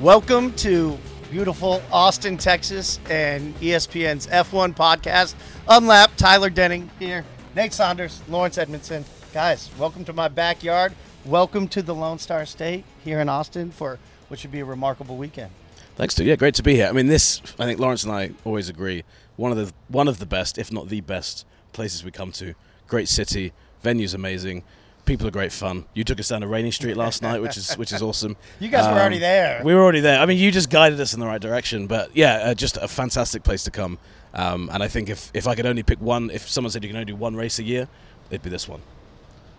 [0.00, 0.98] Welcome to
[1.30, 5.36] beautiful Austin, Texas, and ESPN's F1 podcast.
[5.68, 9.04] Unlapped, Tyler Denning here, Nate Saunders, Laurence Edmondson.
[9.32, 10.94] Guys, welcome to my backyard.
[11.24, 15.16] Welcome to the Lone Star State here in Austin for what should be a remarkable
[15.16, 15.52] weekend.
[15.94, 16.88] Thanks, to Yeah, great to be here.
[16.88, 19.04] I mean, this I think Laurence and I always agree
[19.36, 22.54] one of the one of the best, if not the best, places we come to.
[22.88, 24.64] Great city, venue's amazing,
[25.04, 25.84] people are great fun.
[25.94, 28.36] You took us down to Rainey Street last night, which is which is awesome.
[28.60, 29.62] You guys were Um, already there.
[29.64, 30.20] We were already there.
[30.20, 31.86] I mean, you just guided us in the right direction.
[31.86, 33.98] But yeah, uh, just a fantastic place to come.
[34.34, 36.88] Um, and I think if if I could only pick one, if someone said you
[36.90, 37.88] can only do one race a year,
[38.30, 38.80] it'd be this one.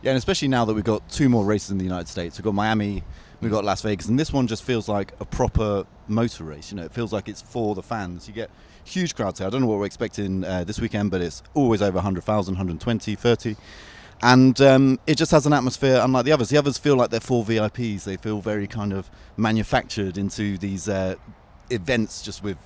[0.01, 2.37] Yeah, and especially now that we've got two more races in the United States.
[2.37, 3.03] We've got Miami,
[3.41, 6.71] we've got Las Vegas, and this one just feels like a proper motor race.
[6.71, 8.27] You know, it feels like it's for the fans.
[8.27, 8.51] You get
[8.83, 9.47] huge crowds here.
[9.47, 13.15] I don't know what we're expecting uh, this weekend, but it's always over 100,000, 120,
[13.15, 13.55] 30.
[14.21, 16.49] And um, it just has an atmosphere unlike the others.
[16.49, 18.03] The others feel like they're for VIPs.
[18.05, 21.15] They feel very kind of manufactured into these uh,
[21.69, 22.57] events just with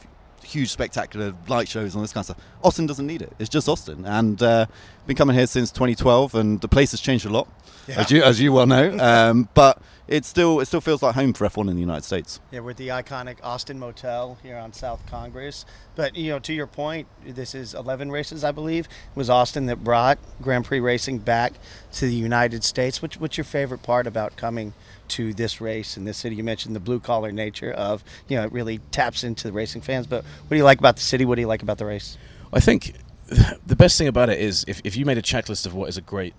[0.43, 2.37] huge spectacular light shows and all this kind of stuff.
[2.63, 3.33] Austin doesn't need it.
[3.39, 4.05] It's just Austin.
[4.05, 4.65] And uh,
[5.05, 7.47] been coming here since 2012 and the place has changed a lot,
[7.87, 7.99] Yeah.
[8.01, 8.97] as, you, as you well know.
[8.99, 12.39] Um, but it still, it still feels like home for F1 in the United States.
[12.51, 15.65] Yeah, we're at the iconic Austin Motel here on South Congress.
[15.95, 18.85] But you know, to your point, this is 11 races, I believe.
[18.85, 21.53] It was Austin that brought Grand Prix racing back
[21.93, 23.03] to the United States.
[23.03, 24.73] Which, what's your favorite part about coming
[25.09, 26.35] to this race in this city?
[26.35, 29.81] You mentioned the blue collar nature of, you know, it really taps into the racing
[29.81, 30.07] fans.
[30.07, 31.23] But what do you like about the city?
[31.23, 32.17] What do you like about the race?
[32.51, 32.95] I think
[33.27, 35.97] the best thing about it is if, if you made a checklist of what is
[35.97, 36.33] a great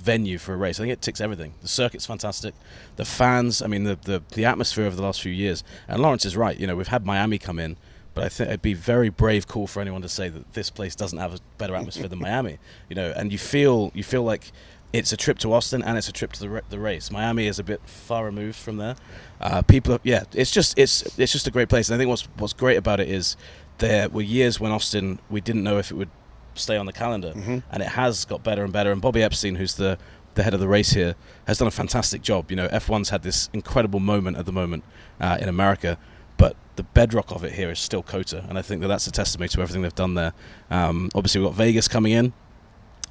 [0.00, 1.54] venue for a race, I think it ticks everything.
[1.60, 2.54] The circuit's fantastic.
[2.96, 5.64] The fans, I mean, the, the, the atmosphere over the last few years.
[5.86, 6.58] And Laurence is right.
[6.58, 7.76] You know, we've had Miami come in,
[8.14, 10.94] but I think it'd be very brave call for anyone to say that this place
[10.94, 12.58] doesn't have a better atmosphere than Miami.
[12.88, 14.50] You know, and you feel you feel like
[14.92, 17.10] it's a trip to Austin and it's a trip to the, the race.
[17.10, 18.96] Miami is a bit far removed from there.
[19.40, 21.88] Uh, people, are, yeah, it's just it's it's just a great place.
[21.88, 23.36] And I think what's what's great about it is
[23.78, 26.10] there were years when Austin we didn't know if it would
[26.58, 27.32] stay on the calendar,
[27.70, 28.92] and it has got better and better.
[28.92, 29.98] And Bobby Epstein, who's the
[30.34, 32.50] the head of the race here, has done a fantastic job.
[32.50, 34.84] You know, F1's had this incredible moment at the moment
[35.20, 35.98] uh, in America,
[36.36, 39.12] but the bedrock of it here is still COTA, and I think that that's a
[39.12, 40.32] testimony to everything they've done there.
[40.70, 42.32] Um, obviously, we've got Vegas coming in,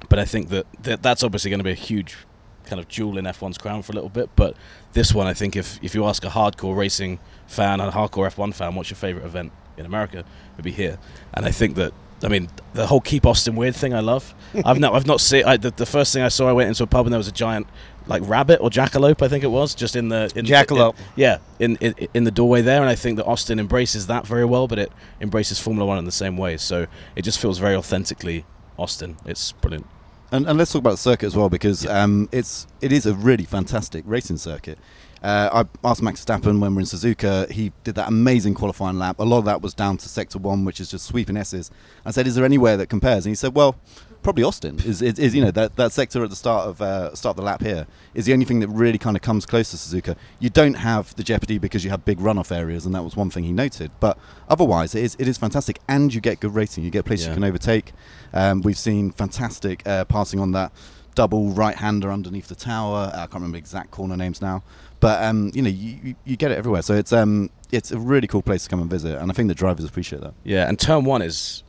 [0.08, 2.16] but I think that, that that's obviously going to be a huge
[2.64, 4.30] kind of jewel in F1's crown for a little bit.
[4.36, 4.56] But
[4.92, 8.30] this one, I think, if if you ask a hardcore racing fan and a hardcore
[8.32, 10.98] F1 fan, what's your favorite event in America, it'd be here.
[11.34, 11.92] And I think that.
[12.22, 13.94] I mean, the whole keep Austin weird thing.
[13.94, 14.34] I love.
[14.64, 15.44] I've not, I've not seen.
[15.44, 17.28] I, the, the first thing I saw, I went into a pub and there was
[17.28, 17.66] a giant,
[18.08, 19.22] like rabbit or jackalope.
[19.22, 20.96] I think it was just in the in, Jackalope.
[20.98, 22.80] in- yeah, in, in in the doorway there.
[22.80, 26.06] And I think that Austin embraces that very well, but it embraces Formula One in
[26.06, 26.56] the same way.
[26.56, 28.44] So it just feels very authentically
[28.78, 29.16] Austin.
[29.24, 29.86] It's brilliant.
[30.30, 33.14] And, and let's talk about the circuit as well because um, it's it is a
[33.14, 34.78] really fantastic racing circuit.
[35.22, 37.50] Uh, I asked Max Verstappen when we we're in Suzuka.
[37.50, 39.18] He did that amazing qualifying lap.
[39.18, 41.70] A lot of that was down to Sector One, which is just sweeping S's.
[42.04, 43.76] I said, "Is there anywhere that compares?" And he said, "Well,
[44.22, 47.14] probably Austin is, is, is you know that, that sector at the start of uh,
[47.14, 49.70] start of the lap here is the only thing that really kind of comes close
[49.70, 50.16] to Suzuka.
[50.38, 53.30] You don't have the jeopardy because you have big runoff areas, and that was one
[53.30, 53.90] thing he noted.
[54.00, 54.18] But
[54.48, 56.84] otherwise, it is it is fantastic, and you get good racing.
[56.84, 57.32] You get places Yeah.
[57.32, 57.92] you can overtake.
[58.32, 60.72] Um, we've seen fantastic uh, passing on that
[61.14, 63.10] double right hander underneath the tower.
[63.12, 64.62] I can't remember exact corner names now,
[65.00, 66.82] but um, you know you, you, you get it everywhere.
[66.82, 69.48] So it's um it's a really cool place to come and visit, and I think
[69.48, 70.34] the drivers appreciate that.
[70.44, 71.62] Yeah, and turn one is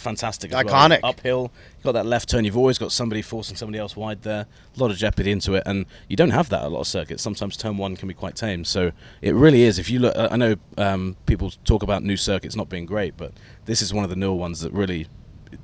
[0.00, 0.52] fantastic.
[0.52, 1.02] As Iconic.
[1.02, 1.10] Well.
[1.10, 2.44] Uphill, you've got that left turn.
[2.44, 4.46] You've always got somebody forcing somebody else wide there.
[4.76, 7.22] A lot of jeopardy into it, and you don't have that a lot of circuits.
[7.22, 8.64] Sometimes turn one can be quite tame.
[8.64, 9.78] So it really is.
[9.78, 13.32] If you look, I know um, people talk about new circuits not being great, but
[13.66, 15.08] this is one of the newer ones that really.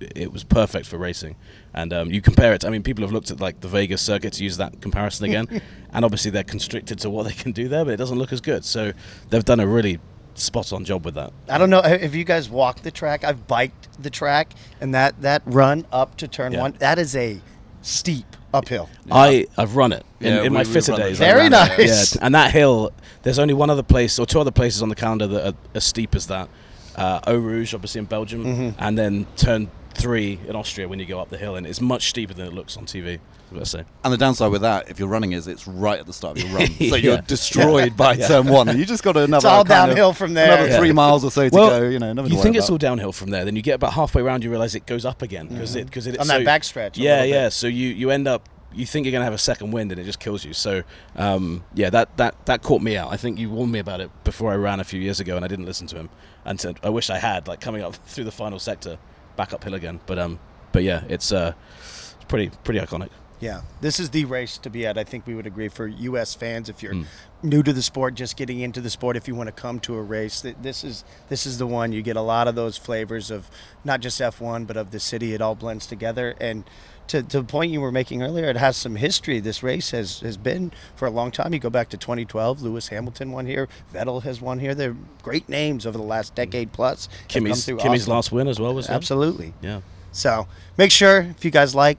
[0.01, 1.37] It was perfect for racing,
[1.73, 2.65] and um, you compare it.
[2.65, 5.61] I mean, people have looked at like the Vegas circuit to use that comparison again,
[5.93, 8.41] and obviously they're constricted to what they can do there, but it doesn't look as
[8.41, 8.65] good.
[8.65, 8.93] So
[9.31, 10.01] they've done a really
[10.35, 11.33] spot-on job with that.
[11.49, 13.23] I don't know if you guys walked the track.
[13.25, 16.61] I've biked the track, and that that run up to turn Yeah.
[16.63, 17.41] one that is a
[17.83, 18.89] steep uphill.
[19.11, 21.19] I I've run it in, Yeah, in my we- we fitter days.
[21.19, 21.79] Very ran it.
[21.79, 22.15] nice.
[22.17, 24.95] Yeah, and that hill, there's only one other place or two other places on the
[24.95, 26.49] calendar that are as steep as that.
[26.97, 28.71] Uh, Eau Rouge, obviously in Belgium, Mm-hmm.
[28.79, 32.09] and then turn three in Austria when you go up the hill, and it's much
[32.11, 33.21] steeper than it looks on TV.
[33.53, 33.85] Let's say.
[34.03, 36.45] And the downside with that, if you're running, is it's right at the start of
[36.49, 36.97] your run, so Yeah.
[36.97, 38.27] you're destroyed by Yeah.
[38.27, 38.69] turn one.
[38.69, 39.37] And you just got another.
[39.37, 40.53] it's all kind of- downhill from there.
[40.53, 40.79] Another Yeah.
[40.79, 41.89] three miles or so to well, go.
[41.89, 42.73] You know, you think it's about.
[42.75, 45.23] all downhill from there, then you get about halfway around, you realize it goes up
[45.23, 46.21] again because it because it Mm-hmm.
[46.23, 47.49] On so- that backstretch a Yeah, yeah.
[47.49, 50.05] So you you end up you think you're gonna have a second wind and it
[50.05, 50.53] just kills you.
[50.53, 50.83] So
[51.17, 53.13] um, yeah, that that that caught me out.
[53.13, 55.45] I think you warned me about it before I ran a few years ago, and
[55.45, 56.11] I didn't listen to him.
[56.45, 58.99] And said, I wish I had like coming up through the final sector,
[59.37, 60.01] back uphill again.
[60.07, 60.39] But um,
[60.73, 63.11] but yeah, it's uh, it's pretty pretty iconic.
[63.41, 64.97] Yeah, this is the race to be at.
[64.97, 66.35] I think we would agree for U.S.
[66.35, 66.69] fans.
[66.69, 67.07] If you're Mm.
[67.43, 69.97] new to the sport, just getting into the sport, if you want to come to
[69.97, 71.93] a race, this is this is the one.
[71.93, 73.51] You get a lot of those flavors of
[73.85, 75.35] not just F1, but of the city.
[75.35, 76.35] It all blends together.
[76.41, 76.65] And
[77.09, 79.41] to, to the point you were making earlier, it has some history.
[79.41, 81.53] This race has has been for a long time.
[81.53, 83.69] You go back to 2012, Lewis Hamilton won here.
[83.93, 84.75] Vettel has won here.
[84.75, 87.09] They're great names over the last decade plus.
[87.29, 88.13] Kimi's, Kimi's Austin.
[88.15, 88.95] last win as well was him.
[88.95, 89.53] Absolutely.
[89.61, 89.81] Yeah.
[90.13, 90.47] So
[90.79, 91.99] make sure if you guys like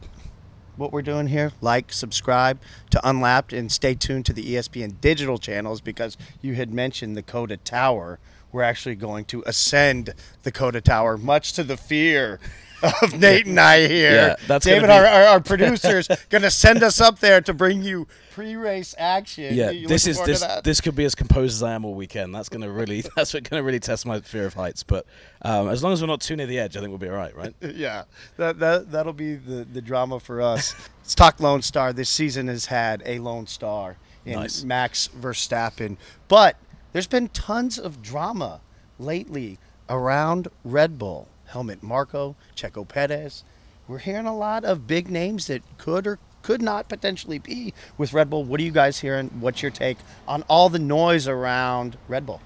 [0.78, 2.60] what we're doing here, like, subscribe
[2.92, 7.24] to Unlapped, and stay tuned to the ESPN digital channels because you had mentioned the
[7.24, 8.20] COTA Tower.
[8.52, 10.14] We're actually going to ascend
[10.44, 12.40] the COTA Tower, much to the fear
[13.02, 14.12] of Nate and I here.
[14.12, 17.54] Yeah, that's David, be- our, our, our producer's going to send us up there to
[17.54, 19.56] bring you pre-race action.
[19.56, 22.36] Yeah, this is this this could be as composed as I am all weekend.
[22.36, 24.84] That's gonna really that's what gonna really test my fear of heights.
[24.84, 25.06] But
[25.42, 27.16] um, as long as we're not too near the edge, I think we'll be all
[27.16, 27.56] right, right?
[27.62, 28.04] yeah,
[28.38, 30.76] that that that'll be the the drama for us.
[31.00, 31.94] Let's talk Lone Star.
[31.94, 33.96] This season has had a Lone Star
[34.26, 34.64] in Nice.
[34.64, 35.96] Max Verstappen,
[36.28, 36.58] but
[36.92, 38.60] there's been tons of drama
[39.00, 41.28] lately around Red Bull.
[41.56, 43.46] Helmut Marko, Checo Perez.
[43.88, 48.12] We're hearing a lot of big names that could or could not potentially be with
[48.12, 48.44] Red Bull.
[48.44, 49.30] What are you guys hearing?
[49.40, 49.98] What's your take
[50.28, 52.42] on all the noise around Red Bull?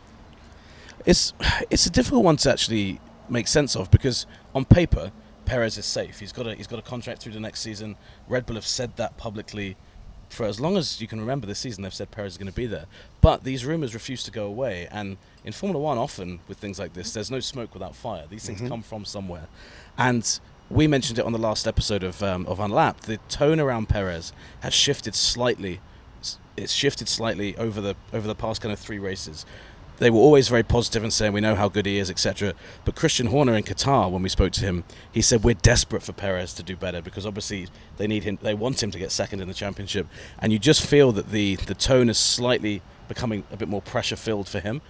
[1.07, 1.33] It's
[1.71, 5.11] it's a difficult one to actually make sense of because on paper
[5.44, 6.19] Perez is safe.
[6.19, 7.95] He's got a he's got a contract through the next season.
[8.27, 9.75] Red Bull have said that publicly
[10.30, 11.84] for as long as you can remember this season.
[11.84, 12.86] They've said Perez is going to be there,
[13.22, 14.88] but these rumors refuse to go away.
[14.92, 18.26] And in Formula One, often with things like this, there's no smoke without fire.
[18.30, 19.48] These things come from somewhere,
[19.98, 20.40] and
[20.70, 23.04] we mentioned it on the last episode of um, of Unlapped.
[23.04, 24.31] The tone around Perez
[24.62, 25.81] has shifted slightly.
[26.56, 29.46] It's shifted slightly over the over the past kind of three races
[30.00, 32.54] they were always very positive and saying we know how good he is, etc.
[32.86, 36.13] But Christian Horner in Qatar, when we spoke to him, he said we're desperate for
[36.13, 37.68] Perez to do better because obviously
[37.98, 40.07] they need him, they want him to get second in the championship,
[40.40, 44.16] and you just feel that the the tone is slightly becoming a bit more pressure
[44.16, 44.81] filled for him.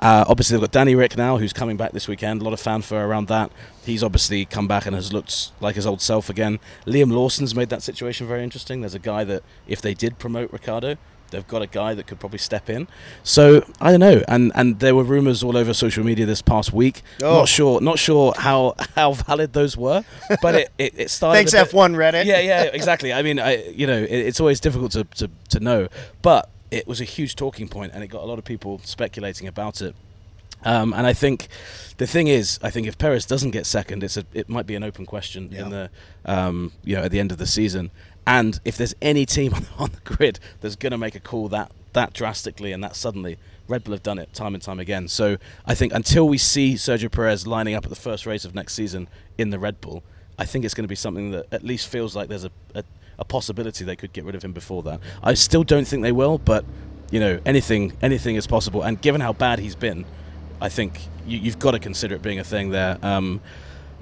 [0.00, 2.40] Uh, obviously, they've got Danny Ric now, who's coming back this weekend.
[2.40, 3.50] A lot of fanfare around that.
[3.84, 6.60] He's obviously come back and has looked like his old self again.
[6.86, 8.80] Liam Lawson's made that situation very interesting.
[8.80, 10.96] There's a guy that, if they did promote Ricciardo,
[11.30, 12.88] they've got a guy that could probably step in.
[13.22, 14.22] So I don't know.
[14.28, 17.02] And and there were rumours all over social media this past week.
[17.22, 17.38] Oh.
[17.40, 20.04] Not sure, not sure how how valid those were,
[20.42, 21.50] but it it, it started.
[21.50, 22.24] Thanks F1 Reddit.
[22.24, 23.12] yeah, yeah, exactly.
[23.12, 25.88] I mean, I, you know, it, it's always difficult to, to, to know,
[26.22, 29.48] but it was a huge talking point, and it got a lot of people speculating
[29.48, 29.94] about it.
[30.64, 31.46] Um, and I think
[31.98, 34.74] the thing is, I think if Perez doesn't get second, it's a, it might be
[34.74, 35.62] an open question Yeah.
[35.62, 35.90] in the
[36.24, 37.90] um, you know at the end of the season.
[38.28, 41.72] And if there's any team on, the grid that's going to make a call that
[41.94, 45.08] that drastically and that suddenly, Red Bull have done it time and time again.
[45.08, 48.54] So I think until we see Sergio Perez lining up at the first race of
[48.54, 49.08] next season
[49.38, 50.02] in the Red Bull,
[50.38, 52.84] I think it's going to be something that at least feels like there's a, a,
[53.18, 55.00] a possibility they could get rid of him before that.
[55.22, 56.66] I still don't think they will, but
[57.10, 58.82] you know anything anything is possible.
[58.82, 60.04] And given how bad he's been,
[60.60, 62.98] I think you, you've got to consider it being a thing there.
[63.02, 63.40] Um,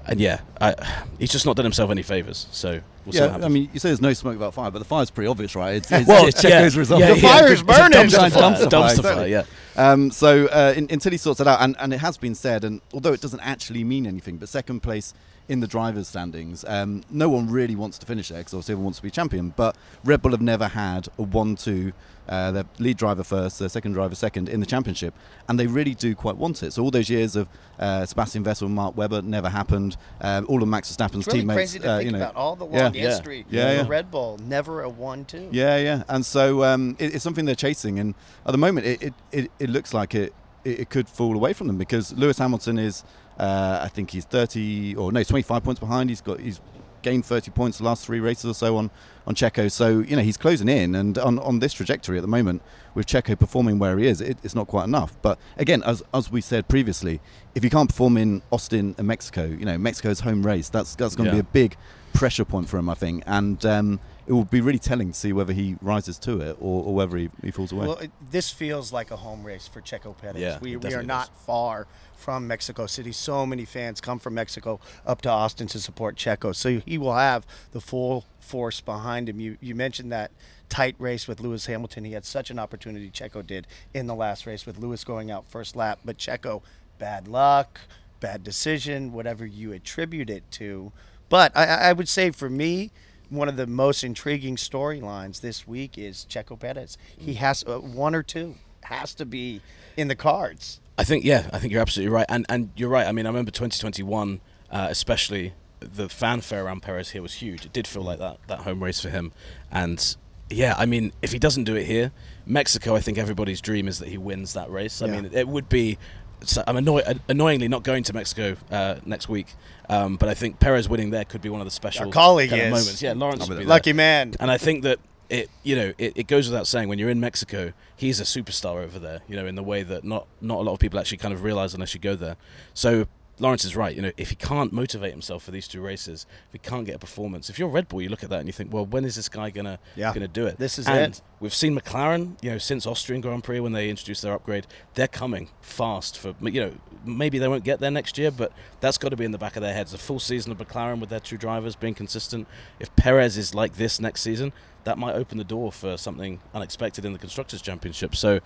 [0.04, 0.74] and yeah, I,
[1.20, 2.48] he's just not done himself any favors.
[2.50, 3.46] So we'll see what Yeah.
[3.46, 5.76] I mean, you say there's no smoke without fire, but the fire's pretty obvious, right?
[5.76, 7.00] It's, it's, well, it's Checo's result.
[7.00, 7.90] Yeah, The yeah, fire's it's a burning.
[7.92, 8.42] Dumpster Giant fire.
[8.42, 9.14] dumpster fire, Dumpster exactly.
[9.14, 9.44] fire, yeah.
[9.92, 12.64] Um, so uh, in, until he sorts it out, and, and it has been said,
[12.64, 15.14] and although it doesn't actually mean anything, but second place
[15.48, 18.86] in the drivers' standings, um, no one really wants to finish there because obviously everyone
[18.86, 19.52] wants to be champion.
[19.56, 21.92] But Red Bull have never had a one-two.
[22.28, 25.14] Uh, their lead driver first, their second driver second in the championship,
[25.48, 26.72] and they really do quite want it.
[26.72, 27.46] So all those years of
[27.78, 29.96] uh, Sebastian Vettel and Mark Webber never happened.
[30.20, 32.34] Um, all of Max Verstappen's It's really teammates, crazy to uh, think you know, about
[32.34, 32.90] all the long Yeah.
[32.90, 33.90] history Yeah, of yeah.
[33.92, 34.40] Red Bull.
[34.42, 35.50] Never a one-two.
[35.52, 39.02] Yeah, yeah, and so um, it, it's something they're chasing, and at the moment, it,
[39.04, 40.32] it, it, it looks like it
[40.64, 43.04] it could fall away from them because Lewis Hamilton is,
[43.38, 46.10] uh, I think he's thirty or no, twenty five points behind.
[46.10, 46.60] He's got he's
[47.02, 48.90] gained thirty points the last three races or so on
[49.26, 49.70] on Checo.
[49.70, 52.62] So you know he's closing in, and on, on this trajectory at the moment
[52.94, 55.16] with Checo performing where he is, it, it's not quite enough.
[55.22, 57.20] But again, as as we said previously,
[57.54, 61.14] if he can't perform in Austin and Mexico, you know Mexico's home race, that's that's
[61.14, 61.76] going to be a big
[62.12, 65.32] pressure point for him, I think, and um, it will be really telling to see
[65.32, 67.86] whether he rises to it or, or whether he, he falls away.
[67.86, 70.36] Well, it, this feels like a home race for Checo Perez.
[70.36, 73.12] Yeah, we, we are not far from Mexico City.
[73.12, 76.54] So many fans come from Mexico up to Austin to support Checo.
[76.54, 79.38] So he will have the full force behind him.
[79.38, 80.32] You you mentioned that
[80.68, 82.04] tight race with Lewis Hamilton.
[82.04, 83.10] He had such an opportunity.
[83.10, 86.62] Checo did in the last race with Lewis going out first lap, but Checo,
[86.98, 87.80] bad luck,
[88.18, 90.92] bad decision, whatever you attribute it to.
[91.28, 92.90] But I I would say for me,
[93.28, 96.96] one of the most intriguing storylines this week is Checo Perez.
[97.18, 99.60] He has uh, one or two has to be
[99.96, 100.80] in the cards.
[100.98, 103.06] I think yeah, I think you're absolutely right, and and you're right.
[103.06, 104.40] I mean, I remember 2021,
[104.70, 107.66] uh, especially the fanfare around Perez here was huge.
[107.66, 109.32] It did feel like that that home race for him,
[109.70, 110.16] and
[110.48, 112.12] yeah, I mean, if he doesn't do it here,
[112.46, 115.02] Mexico, I think everybody's dream is that he wins that race.
[115.02, 115.20] I Yeah.
[115.20, 115.98] mean, it would be.
[116.42, 119.54] So I'm annoy- annoyingly not going to Mexico uh, next week,
[119.88, 122.50] um, but I think Perez winning there could be one of the special Our colleague
[122.50, 123.02] kind of moments.
[123.02, 123.64] Yeah, Laurence would be there.
[123.64, 123.68] there.
[123.68, 124.34] Lucky man.
[124.38, 127.20] And I think that it, you know, it, it goes without saying when you're in
[127.20, 129.20] Mexico, he's a superstar over there.
[129.28, 131.42] You know, in the way that not not a lot of people actually kind of
[131.42, 132.36] realize unless you go there.
[132.74, 133.06] So
[133.38, 133.94] Laurence is right.
[133.94, 136.94] You know, if he can't motivate himself for these two races, if he can't get
[136.94, 139.04] a performance, if you're Red Bull, you look at that and you think, well, when
[139.04, 140.14] is this guy gonna Yeah.
[140.14, 140.58] gonna do it?
[140.58, 141.22] This is and it.
[141.38, 145.08] We've seen McLaren, you know, since Austrian Grand Prix when they introduced their upgrade, they're
[145.08, 146.72] coming fast for you know
[147.04, 149.56] maybe they won't get there next year, but that's got to be in the back
[149.56, 149.92] of their heads.
[149.94, 152.48] A full season of McLaren with their two drivers being consistent.
[152.80, 154.52] If Perez is like this next season,
[154.84, 158.16] that might open the door for something unexpected in the constructors' championship.
[158.16, 158.40] So,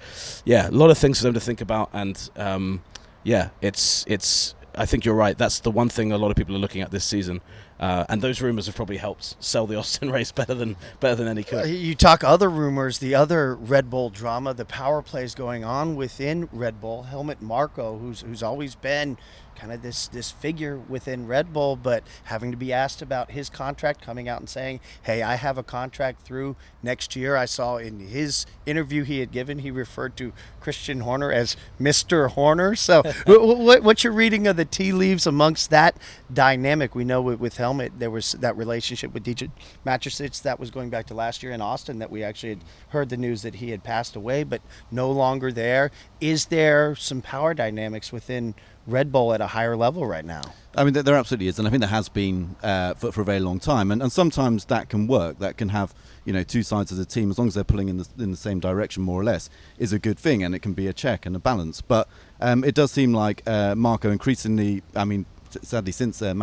[0.44, 2.82] yeah, a lot of things for them to think about, and um,
[3.23, 4.54] yeah, it's it's.
[4.74, 5.36] I think you're right.
[5.36, 7.40] That's the one thing a lot of people are looking at this season,
[7.78, 11.28] uh, and those rumors have probably helped sell the Austin race better than better than
[11.28, 11.70] any Uh, could.
[11.70, 16.48] You talk other rumors, the other Red Bull drama, the power plays going on within
[16.52, 17.04] Red Bull.
[17.04, 19.16] Helmut Marko, who's who's always been
[19.61, 23.50] kind of this this figure within Red Bull, but having to be asked about his
[23.50, 27.76] contract, coming out and saying, "Hey, I have a contract through next year." I saw
[27.76, 32.75] in his interview he had given, he referred to Christian Horner as Mister Horner.
[32.75, 35.97] So, what, what, what's your reading of the tea leaves amongst that
[36.33, 36.95] dynamic?
[36.95, 39.50] We know with, with Helmut there was that relationship with Didi
[39.85, 43.11] Mateschitz that was going back to last year in Austin that we actually had heard
[43.11, 45.90] the news that he had passed away, but no longer there.
[46.19, 48.55] Is there some power dynamics within
[48.87, 50.42] Red Bull at a higher level right now?
[50.76, 53.25] I mean, there- absolutely is, and I think there has been uh, for, for a
[53.25, 53.90] very long time.
[53.90, 55.38] And, and sometimes that can work.
[55.40, 55.92] That can have
[56.25, 58.30] you know two sides of the team as long as they're pulling in the in
[58.30, 60.92] the same direction, more or less, is a good thing, and it can be a
[60.92, 61.80] check and a balance.
[61.80, 62.08] But
[62.40, 65.26] um, it does seem like uh, Marko increasingly, I mean,
[65.62, 66.34] sadly since uh,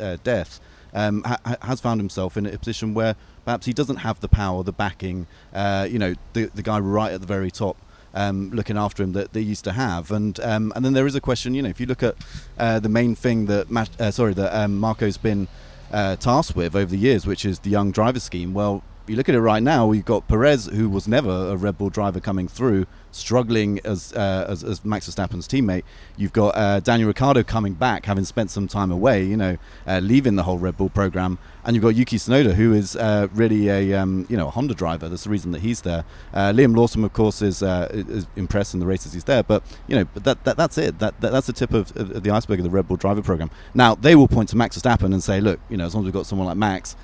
[0.00, 0.60] uh, death.
[0.92, 4.64] Um, ha- has found himself in a position where perhaps he doesn't have the power,
[4.64, 7.76] the backing, uh, you know, the, the guy right at the very top
[8.14, 10.10] um, looking after him that they used to have.
[10.10, 12.16] And um, and then there is a question, you know, if you look at
[12.58, 15.48] uh, the main thing that uh, sorry that um, Marko's been
[15.92, 18.54] uh, tasked with over the years, which is the young driver scheme.
[18.54, 19.86] Well, you look at it right now.
[19.86, 24.46] We've got Perez, who was never a Red Bull driver coming through, struggling as uh,
[24.48, 25.82] as, as Max Verstappen's teammate.
[26.16, 30.00] You've got uh, Daniel Ricciardo coming back, having spent some time away, you know, uh,
[30.02, 33.68] leaving the whole Red Bull program, and you've got Yuki Tsunoda, who is uh, really
[33.68, 35.08] a um, you know a Honda driver.
[35.08, 36.04] That's the reason that he's there.
[36.32, 39.62] Uh, Liam Lawson, of course, is, uh, is impressed in the races he's there, but
[39.86, 40.98] you know, but that, that that's it.
[40.98, 43.50] That, that that's the tip of, of the iceberg of the Red Bull driver program.
[43.74, 46.06] Now they will point to Max Verstappen and say, look, you know, as long as
[46.06, 46.96] we've got someone like Max,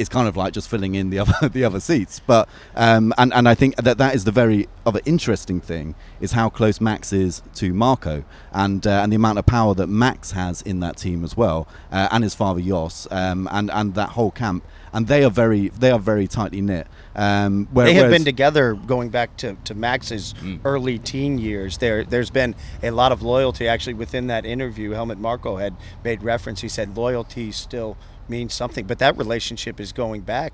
[0.00, 2.20] it's kind of like just filling in the other the other seats.
[2.26, 6.32] But um, and and I think that that is the very other interesting thing is
[6.32, 10.32] how close Max is to Marko and uh, and the amount of power that Max
[10.32, 14.10] has in that team as well, uh, and his father Jos, um, and and that
[14.10, 14.64] whole camp.
[14.92, 16.88] And they are very they are very tightly knit.
[17.14, 21.78] Um, where- they have whereas- been together going back to, to Max's early teen years.
[21.78, 23.68] There, there's been a lot of loyalty.
[23.68, 26.60] Actually, within that interview, Helmut Marko had made reference.
[26.62, 27.96] He said loyalty still
[28.28, 30.52] means something, but that relationship is going back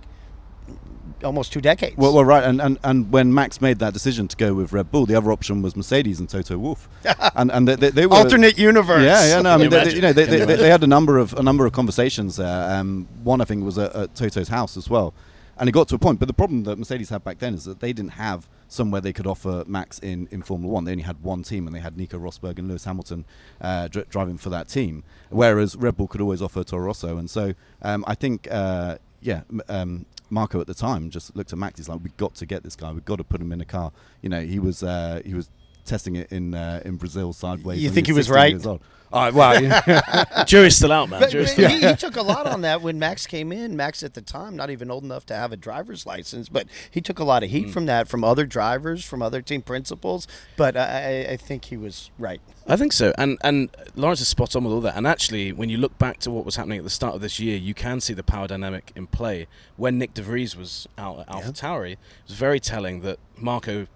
[1.25, 1.97] almost two decades.
[1.97, 4.91] Well, well, right, and, and and when Max made that decision to go with Red
[4.91, 6.89] Bull, the other option was Mercedes and Toto Wolff,
[7.37, 9.03] and and they, they, they were Alternate universe.
[9.03, 10.63] Yeah, yeah, no, I mean, they, they- you know, they, they, you they, imagine?
[10.63, 12.71] they had a number of a number of conversations there.
[12.71, 15.15] Um, one I think was at, at Toto's house as well,
[15.59, 16.19] and it got to a point.
[16.19, 19.13] But the problem that Mercedes had back then is that they didn't have somewhere they
[19.13, 20.85] could offer Max in, in Formula One.
[20.85, 23.25] They only had one team, and they had Nico Rosberg and Lewis Hamilton
[23.61, 25.05] uh, dri driving for that team.
[25.31, 29.43] Whereas Red Bull could always offer Toro Rosso, and so um, I think, uh, yeah.
[29.69, 31.79] Um, Marko at the time just looked at Max.
[31.79, 32.91] He's like, "We've got to get this guy.
[32.91, 33.93] We've got to put him in a car."
[34.23, 35.51] You know, he was uh, he was
[35.87, 37.83] testing it in uh, in Brazil sideways.
[37.83, 38.51] You think he was right?
[38.53, 38.83] years old.
[39.13, 40.45] Oh, well, yeah.
[40.47, 41.21] Jury's still out, man.
[41.21, 43.77] But, Jury's but he, he took a lot on that when Max came in.
[43.77, 47.01] Max at the time, not even old enough to have a driver's license, but he
[47.01, 50.27] took a lot of heat from that, from other drivers, from other team principals.
[50.57, 52.41] But I, I- I think he was right.
[52.67, 54.97] I think so, and and Laurence is spot on with all that.
[54.97, 57.39] And actually, when you look back to what was happening at the start of this
[57.39, 59.47] year, you can see the power dynamic in play.
[59.77, 63.87] When Nick De Vries was out at Alpha Tauri, it was very telling that Marko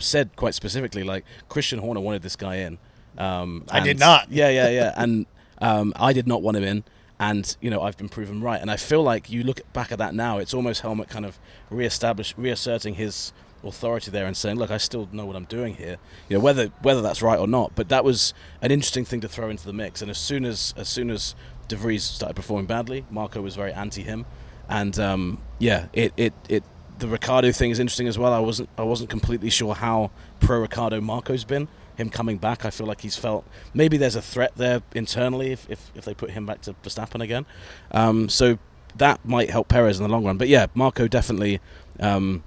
[0.00, 2.78] said quite specifically, like Christian Horner wanted this guy in.
[3.18, 4.26] Um, I did not.
[4.30, 5.26] Yeah, yeah, yeah, and
[5.58, 6.84] um, I did not want him in.
[7.18, 9.98] And you know I've been proven right, and I feel like you look back at
[9.98, 10.38] that now.
[10.38, 11.38] It's almost Helmut kind of
[11.68, 15.98] reestablish, reasserting his authority there and saying, "Look, I still know what I'm doing here."
[16.30, 19.28] You know, whether whether that's right or not, but that was an interesting thing to
[19.28, 20.00] throw into the mix.
[20.00, 21.34] And as soon as as soon as
[21.68, 24.24] De Vries started performing badly, Marko was very anti him,
[24.66, 26.64] and um, yeah, it, it it
[27.00, 28.32] the Ricciardo thing is interesting as well.
[28.32, 31.68] I wasn't I wasn't completely sure how pro Ricciardo Marko's been.
[31.96, 32.64] him coming back.
[32.64, 36.14] I feel like he's felt maybe there's a threat there internally if, if, if they
[36.14, 37.46] put him back to Verstappen again.
[37.90, 38.58] Um, so
[38.96, 40.38] that might help Perez in the long run.
[40.38, 41.60] But yeah, Marko definitely
[42.00, 42.42] um,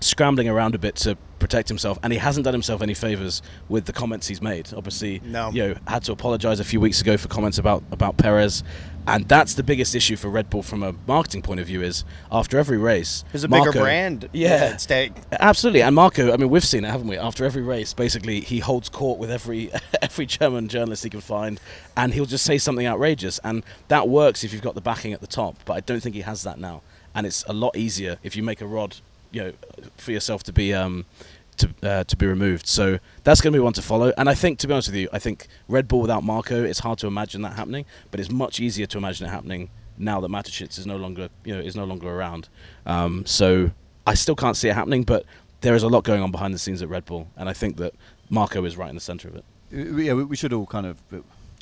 [0.00, 3.84] scrambling around a bit to protect himself, and he hasn't done himself any favors with
[3.84, 4.72] the comments he's made.
[4.74, 5.50] Obviously, No.
[5.50, 8.62] you know, had to apologize a few weeks ago for comments about about Perez,
[9.06, 11.82] and that's the biggest issue for Red Bull from a marketing point of view.
[11.82, 14.70] Is after every race, There's a bigger brand Yeah.
[14.72, 15.12] at stake.
[15.32, 16.32] Absolutely, and Marko.
[16.32, 17.18] I mean, we've seen it, haven't we?
[17.18, 19.70] After every race, basically, he holds court with every
[20.02, 21.60] every German journalist he can find,
[21.98, 25.20] and he'll just say something outrageous, and that works if you've got the backing at
[25.20, 25.56] the top.
[25.66, 26.80] But I don't think he has that now,
[27.14, 28.96] and it's a lot easier if you make a rod,
[29.36, 29.52] you know,
[29.98, 31.04] for yourself to be um,
[31.58, 32.66] to uh, to be removed.
[32.66, 34.12] So that's going to be one to follow.
[34.18, 36.80] And I think, to be honest with you, I think Red Bull without Marko, it's
[36.80, 40.30] hard to imagine that happening, but it's much easier to imagine it happening now that
[40.30, 42.48] Mateschitz is no longer you know is no longer around.
[42.86, 43.70] Um, so
[44.06, 45.24] I still can't see it happening, but
[45.60, 47.76] there is a lot going on behind the scenes at Red Bull, and I think
[47.78, 47.92] that
[48.30, 49.44] Marko is right in the centre of it.
[49.72, 51.18] Uh, Yeah, we- we should all kind of uh,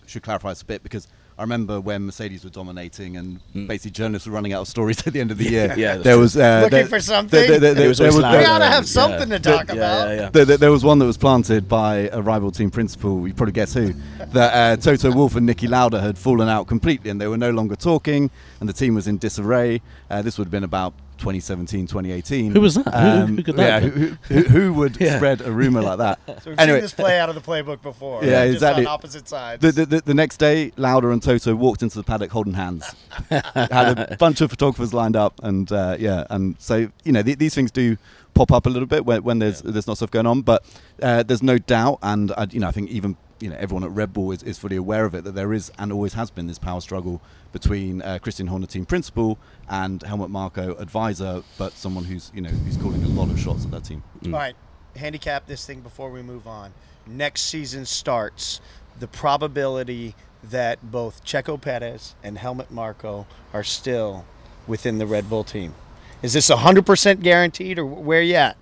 [0.06, 3.66] should clarify this a bit because I remember when Mercedes were dominating and Mm.
[3.66, 5.74] basically journalists were running out of stories at the end of the year.
[5.76, 6.22] Yeah, that's there true.
[6.22, 7.40] was uh, Looking there- for something?
[7.48, 9.74] there- there- there- it was there was- We ought to have something to talk yeah,
[9.74, 10.08] about.
[10.08, 13.26] Yeah, yeah, There, there- there was one that was planted by a rival team principal.
[13.26, 13.94] You probably guess who.
[14.32, 17.50] that uh, Toto Wolff and Niki Lauda had fallen out completely, and they were no
[17.50, 19.80] longer talking, and the team was in disarray.
[20.10, 22.52] Uh, this would have been about 2017, 2018.
[22.52, 22.86] Who was that?
[22.94, 25.16] Who- who could that yeah, have who, who, who would Yeah.
[25.16, 26.18] spread a rumor like that?
[26.42, 26.78] So we've Anyway.
[26.78, 28.24] seen this play out of the playbook before.
[28.24, 28.86] Yeah, just exactly.
[28.86, 29.62] on opposite sides.
[29.62, 32.94] The, the, the, the next day, Lauda and Toto walked into the paddock holding hands.
[33.30, 37.38] Had a bunch of photographers lined up, and uh, yeah, and so you know th-
[37.38, 37.96] these things do
[38.34, 40.64] pop up a little bit when, when there's there's not stuff going on, but
[41.02, 43.90] uh, there's no doubt, and I, you know I think even you know everyone at
[43.90, 46.46] Red Bull is, is fully aware of it that there is and always has been
[46.46, 47.20] this power struggle
[47.54, 49.38] between uh, Christian Horner team principal
[49.70, 53.64] and Helmut Marko advisor, but someone who's you know who's calling a lot of shots
[53.64, 54.02] at that team.
[54.26, 54.56] All right,
[54.96, 56.74] handicap this thing before we move on.
[57.06, 58.60] Next season starts.
[58.98, 64.24] The probability that both Checo Perez and Helmut Marko are still
[64.66, 65.74] within the Red Bull team.
[66.22, 68.56] Is this 100% guaranteed, or where you at?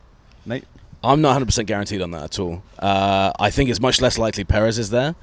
[0.44, 0.64] Nate.
[1.04, 2.62] I'm not 100% guaranteed on that at all.
[2.78, 5.16] Uh, I think it's much less likely Perez is there,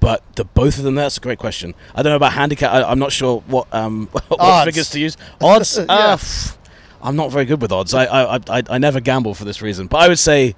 [0.00, 1.74] but the both of them, that's a great question.
[1.94, 2.72] I don't know about handicap.
[2.72, 5.16] I, I'm not sure what um, what figures to use.
[5.40, 5.78] Odds?
[5.78, 5.84] Yeah.
[5.88, 6.56] uh, pff,
[7.02, 7.94] I'm not very good with odds.
[7.94, 9.86] I, I, I, I- never gamble for this reason.
[9.86, 10.54] But I would say,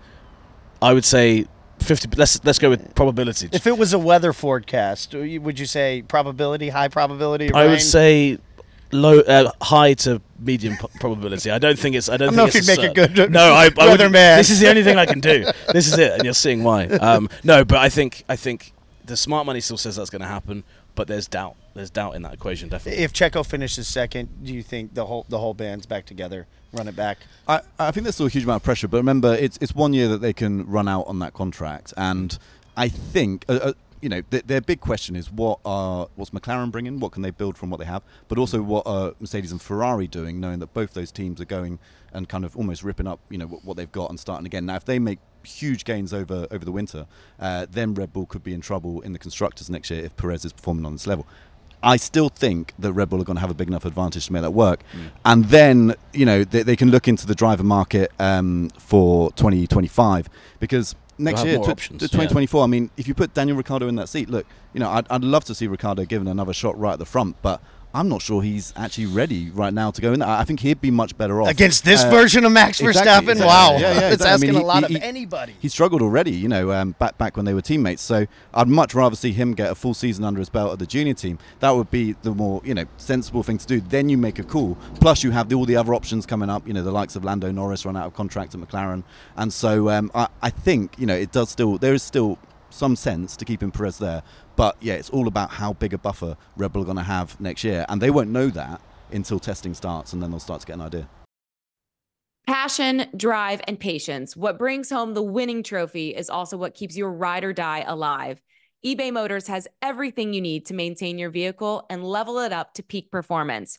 [0.80, 1.46] I would say
[1.80, 2.08] 50.
[2.16, 3.48] Let's let's go with probability.
[3.52, 7.48] If it was a weather forecast, would you say probability, high probability?
[7.48, 8.38] of I would say
[8.92, 11.50] low, uh, high to medium p- probability.
[11.50, 12.08] I don't think it's.
[12.08, 14.00] I don't I don't think know if you'd make a good No, I, I would.
[14.00, 15.46] This is the only thing I can do.
[15.72, 16.86] This is it, and you're seeing why.
[16.86, 18.72] Um, no, but I think I think
[19.12, 21.56] the smart money still says that's going to happen, but there's doubt.
[21.74, 23.04] There's doubt in that equation, definitely.
[23.04, 26.88] If Checo finishes second, do you think the whole the whole band's back together, run
[26.88, 27.18] it back?
[27.46, 29.92] I, I think there's still a huge amount of pressure, but remember, it's it's one
[29.92, 32.38] year that they can run out on that contract, and
[32.76, 33.44] I think.
[33.48, 37.00] Uh, uh, you know, th- their big question is what are what's McLaren bringing?
[37.00, 38.02] What can they build from what they have?
[38.28, 41.78] But also, what are Mercedes and Ferrari doing, knowing that both those teams are going
[42.12, 44.66] and kind of almost ripping up, you know, what, what they've got and starting again.
[44.66, 47.06] Now, if they make huge gains over over the winter,
[47.38, 50.44] uh, then Red Bull could be in trouble in the constructors next year if Perez
[50.44, 51.26] is performing on this level.
[51.84, 54.32] I still think that Red Bull are going to have a big enough advantage to
[54.32, 54.82] make that work.
[55.24, 60.28] And then, you know, they, they can look into the driver market um, for 2025
[60.60, 62.08] because next year, more tw- options, yeah.
[62.08, 65.06] 2024, I mean, if you put Daniel Ricciardo in that seat, look, you know, I'd,
[65.10, 67.60] I'd love to see Ricciardo given another shot right at the front, but
[67.94, 70.22] I'm not sure he's actually ready right now to go in.
[70.22, 71.48] I I think he'd be much better off.
[71.48, 72.88] Against this Uh, version of Max Verstappen?
[73.28, 73.40] exactly.
[73.46, 73.72] Wow.
[73.72, 74.26] Yeah, yeah, it's exactly.
[74.26, 75.54] I asking mean, a lot he- of anybody.
[75.60, 78.02] he struggled already, you know, um, back back when they were teammates.
[78.02, 80.86] So I'd much rather see him get a full season under his belt at the
[80.86, 81.38] junior team.
[81.60, 83.80] That would be the more you know sensible thing to do.
[83.80, 84.76] Then you make a call.
[85.00, 86.66] Plus you have the, all the other options coming up.
[86.66, 89.02] You know, the likes of Lando Norris run out of contract at McLaren,
[89.36, 92.38] and so um, I, I think you know it does still there is still
[92.72, 94.22] some sense to keeping Perez there.
[94.56, 97.40] But yeah, it's all about how big a buffer Red Bull are going to have
[97.40, 98.80] next year, and they won't know that
[99.10, 101.08] until testing starts, and then they'll start to get an idea.
[102.46, 104.36] Passion, drive, and patience.
[104.36, 108.42] What brings home the winning trophy is also what keeps your ride or die alive.
[108.84, 112.82] eBay Motors has everything you need to maintain your vehicle and level it up to
[112.82, 113.78] peak performance.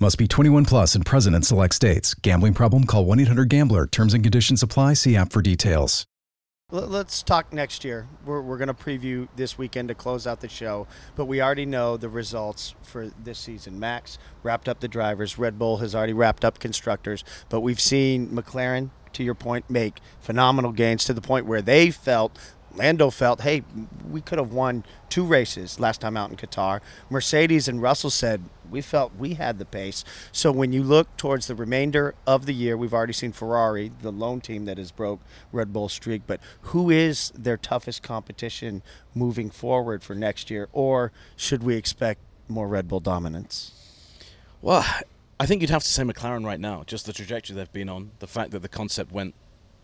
[0.00, 2.14] Must be 21 plus and present in select states.
[2.14, 2.84] Gambling problem?
[2.84, 3.86] Call 1 800 Gambler.
[3.86, 4.94] Terms and conditions apply.
[4.94, 6.06] See app for details.
[6.70, 8.06] Let- Let's talk next year.
[8.24, 11.66] We're, we're going to preview this weekend to close out the show, but we already
[11.66, 13.80] know the results for this season.
[13.80, 18.28] Max wrapped up the drivers, Red Bull has already wrapped up constructors, but we've seen
[18.28, 22.38] McLaren, to your point, make phenomenal gains to the point where they felt.
[22.78, 23.62] Lando felt, hey,
[24.08, 26.80] we could have won two races last time out in Qatar.
[27.10, 30.04] Mercedes and Russell said, we felt we had the pace.
[30.30, 34.12] So when you look towards the remainder of the year, we've already seen Ferrari, the
[34.12, 38.82] lone team that has broke Red Bull's streak, but who is their toughest competition
[39.14, 40.68] moving forward for next year?
[40.72, 43.72] Or should we expect more Red Bull dominance?
[44.62, 44.86] Well,
[45.40, 46.84] I think you'd have to say McLaren right now.
[46.86, 49.34] Just the trajectory they've been on, the fact that the concept went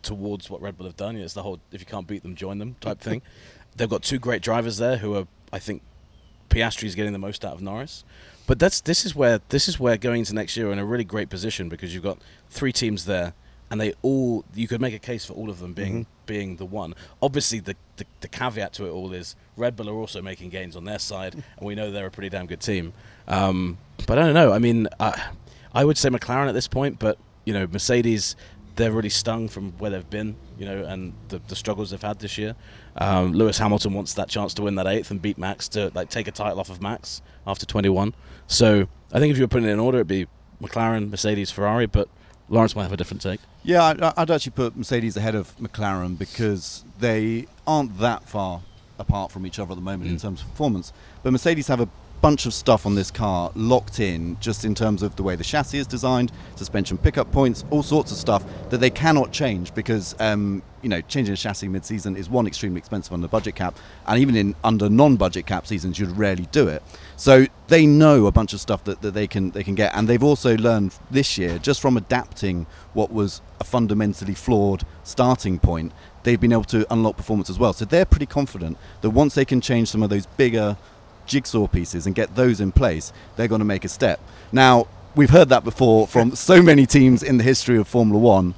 [0.04, 1.16] towards what Red Bull have done.
[1.16, 3.22] It's the whole if you can't beat them, join them type thing.
[3.76, 5.82] They've got two great drivers there who are, I think,
[6.48, 8.04] Piastri is getting the most out of Norris.
[8.46, 11.04] But that's this is where this is where going into next year in a really
[11.04, 12.18] great position because you've got
[12.50, 13.32] three teams there,
[13.70, 16.66] and they all you could make a case for all of them being being the
[16.66, 16.94] one.
[17.22, 20.76] Obviously, the, the the caveat to it all is Red Bull are also making gains
[20.76, 22.92] on their side, and we know they're a pretty damn good team.
[23.26, 24.52] Um, but I don't know.
[24.52, 25.30] I mean, I,
[25.72, 28.36] I would say McLaren at this point, but you know, Mercedes
[28.76, 32.18] they're really stung from where they've been, you know, and the, the struggles they've had
[32.18, 32.56] this year.
[32.96, 36.10] Um, Lewis Hamilton wants that chance to win that eighth and beat Max to like
[36.10, 38.14] take a title off of Max after 21.
[38.46, 40.26] So I think if you were putting it in order, it'd be
[40.60, 42.08] McLaren, Mercedes, Ferrari, but
[42.48, 43.40] Laurence might have a different take.
[43.62, 48.62] Yeah, I'd, I'd actually put Mercedes ahead of McLaren because they aren't that far
[48.98, 50.92] apart from each other at the moment in terms of performance.
[51.22, 51.88] But Mercedes have a
[52.24, 55.44] bunch of stuff on this car locked in just in terms of the way the
[55.44, 60.16] chassis is designed, suspension pickup points, all sorts of stuff that they cannot change because
[60.20, 64.18] um, you know changing a chassis mid-season is one extremely expensive the budget cap, and
[64.18, 66.82] even in under non-budget cap seasons you'd rarely do it.
[67.16, 70.08] So they know a bunch of stuff that, that they can they can get, and
[70.08, 75.92] they've also learned this year just from adapting what was a fundamentally flawed starting point.
[76.22, 77.74] They've been able to unlock performance as well.
[77.74, 80.78] So they're pretty confident that once they can change some of those bigger
[81.26, 84.20] jigsaw pieces and get those in place, they're going to make a step.
[84.52, 88.54] Now, we've heard that before from so many teams in the history of Formula One,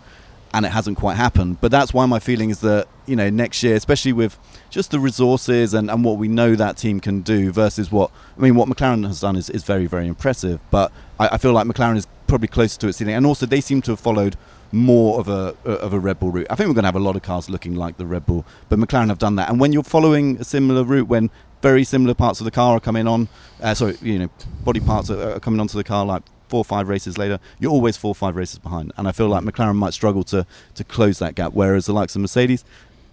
[0.52, 1.60] and it hasn't quite happened.
[1.60, 4.38] But that's why my feeling is that, you know, next year, especially with
[4.70, 8.40] just the resources and, and what we know that team can do versus what, I
[8.40, 10.60] mean, what McLaren has done is, is very, very impressive.
[10.70, 13.14] But I, I feel like McLaren is probably closer to its ceiling.
[13.14, 14.36] And also, they seem to have followed
[14.72, 16.46] more of a of a Red Bull route.
[16.50, 18.44] I think we're going to have a lot of cars looking like the Red Bull,
[18.68, 19.48] but McLaren have done that.
[19.48, 21.30] And when you're following a similar route, when
[21.62, 23.28] very similar parts of the car are coming on,
[23.62, 24.30] uh, sorry, you know,
[24.64, 27.72] body parts are, are coming onto the car like four or five races later, you're
[27.72, 28.92] always four or five races behind.
[28.96, 32.14] And I feel like McLaren might struggle to to close that gap, whereas the likes
[32.14, 32.64] of Mercedes.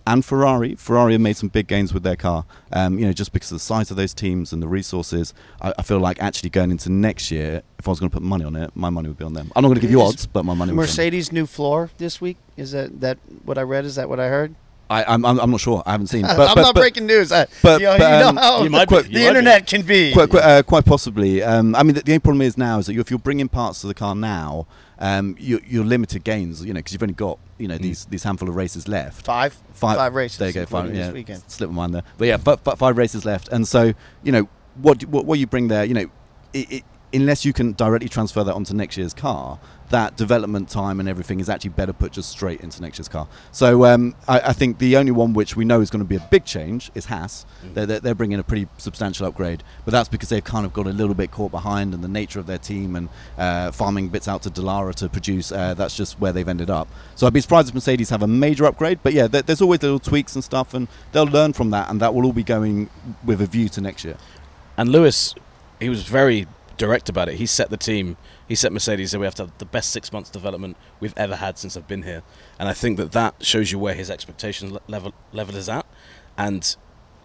[0.06, 2.44] And Ferrari, Ferrari have made some big gains with their car.
[2.74, 5.74] Um, you know, just because of the size of those teams and the resources, I,
[5.78, 8.44] I feel like actually going into next year, if I was going to put money
[8.44, 9.50] on it, my money would be on them.
[9.56, 10.92] I'm not going to give you odds, but my money would be on them.
[10.92, 12.36] Mercedes new floor this week?
[12.58, 13.86] Is that that what I read?
[13.86, 14.56] Is that what I heard?
[14.90, 15.82] I, I'm, I'm I'm not sure.
[15.86, 16.22] I haven't seen.
[16.28, 17.32] But, I'm but, not but, breaking news.
[17.32, 19.20] I, but- you know, but, you know um, how you might be, the you might
[19.20, 19.26] be.
[19.28, 20.14] internet can be.
[20.14, 21.42] Quite, quite, uh, quite possibly.
[21.42, 23.50] Um, I mean, the, the only problem is now is that you, if you're bringing
[23.50, 24.68] parts to the car now,
[25.00, 26.64] um, you, you're limited gains.
[26.64, 29.26] You know, because you've only got you know these these handful of races left.
[29.26, 30.38] Five, Five, five races.
[30.38, 30.66] There you go.
[30.66, 30.94] Five.
[30.94, 31.44] Yeah, this weekend.
[31.48, 32.04] slip of mine there.
[32.18, 33.94] But yeah, but, but five races left, and so
[34.24, 34.48] you know
[34.82, 35.86] what do- what, what you bring there.
[35.86, 36.10] You know,
[36.54, 39.60] it, it, unless you can directly transfer that onto next year's car,
[39.94, 43.28] that development time and everything is actually better put just straight into next year's car.
[43.52, 46.16] So um, I, I think the only one which we know is going to be
[46.16, 47.46] a big change is Haas.
[47.76, 50.88] They're, they're, they're bringing a pretty substantial upgrade, but that's because they've kind of got
[50.88, 54.28] a little bit caught behind and the nature of their team and uh, farming bits
[54.28, 55.52] out to Dallara to produce.
[55.52, 56.88] Uh, that's just where they've ended up.
[57.14, 59.84] So I'd be surprised if Mercedes have a major upgrade, but yeah, there, there's always
[59.84, 62.90] little tweaks and stuff, and they'll learn from that, and that will all be going
[63.24, 64.18] with a view to next year.
[64.76, 65.36] And Lewis,
[65.80, 67.36] he was very direct about it.
[67.36, 70.12] He set the team, he set Mercedes, said we have to have the best six
[70.12, 72.24] months development we've ever had since I've been here.
[72.60, 75.86] And I think that that shows you where his expectation level level is at.
[76.38, 76.76] And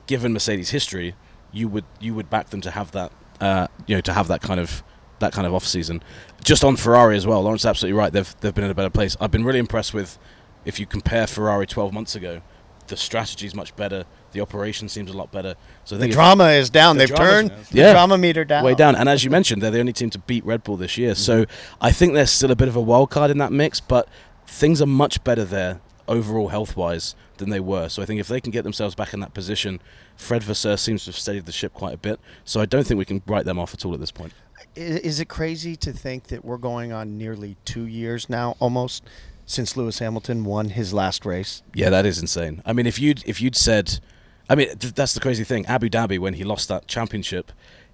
[0.07, 1.15] given Mercedes' history,
[1.53, 4.43] you would you would back them to have that, uh, you know, to have that
[4.43, 4.83] kind of
[5.21, 6.03] that kind of off season.
[6.45, 8.13] Just on Ferrari as well, Laurence is absolutely right.
[8.13, 9.17] They've they've been in a better place.
[9.21, 10.19] I've been really impressed with
[10.65, 12.43] if you compare Ferrari 12 months ago
[12.89, 14.05] the strategy is much better.
[14.33, 15.55] The operation seems a lot better.
[15.85, 16.97] So The drama is down.
[16.97, 17.93] The They've turned the Yeah.
[17.93, 18.65] drama meter down.
[18.65, 18.95] way down.
[18.95, 21.15] And as you mentioned, they're the only team to beat Red Bull this year.
[21.15, 21.75] So mm-hmm.
[21.81, 24.09] I think they're still a bit of a wild card in that mix, but
[24.47, 27.89] things are much better there overall health wise than they were.
[27.89, 29.81] So I think if they can get themselves back in that position,
[30.17, 32.19] Fred Vasseur seems to have steadied the ship quite a bit.
[32.45, 34.33] So I don't think we can write them off at all at this point.
[34.75, 39.05] Is it crazy to think that we're going on nearly two years now, almost,
[39.47, 41.63] since Lewis Hamilton won his last race?
[41.75, 42.63] Yeah, that is insane.
[42.65, 44.01] I mean, if you'd if you'd said,
[44.49, 45.67] I mean, th- that's the crazy thing.
[45.67, 47.53] Abu Dhabi when he lost that championship,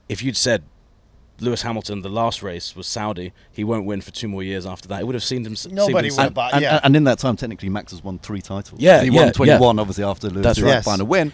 [0.08, 0.62] if you'd said
[1.40, 4.86] Lewis Hamilton the last race was Saudi, he won't win for two more years after
[4.88, 5.00] that.
[5.00, 5.56] It would have seemed him.
[5.56, 6.52] seemed Nobody him- would have and, bought.
[6.54, 6.80] and, yeah.
[6.84, 8.80] and in that time, technically, Max has won three titles.
[8.80, 10.84] Yeah, he yeah, won 21, obviously, after Lewis That's That's right.
[10.84, 11.32] final win,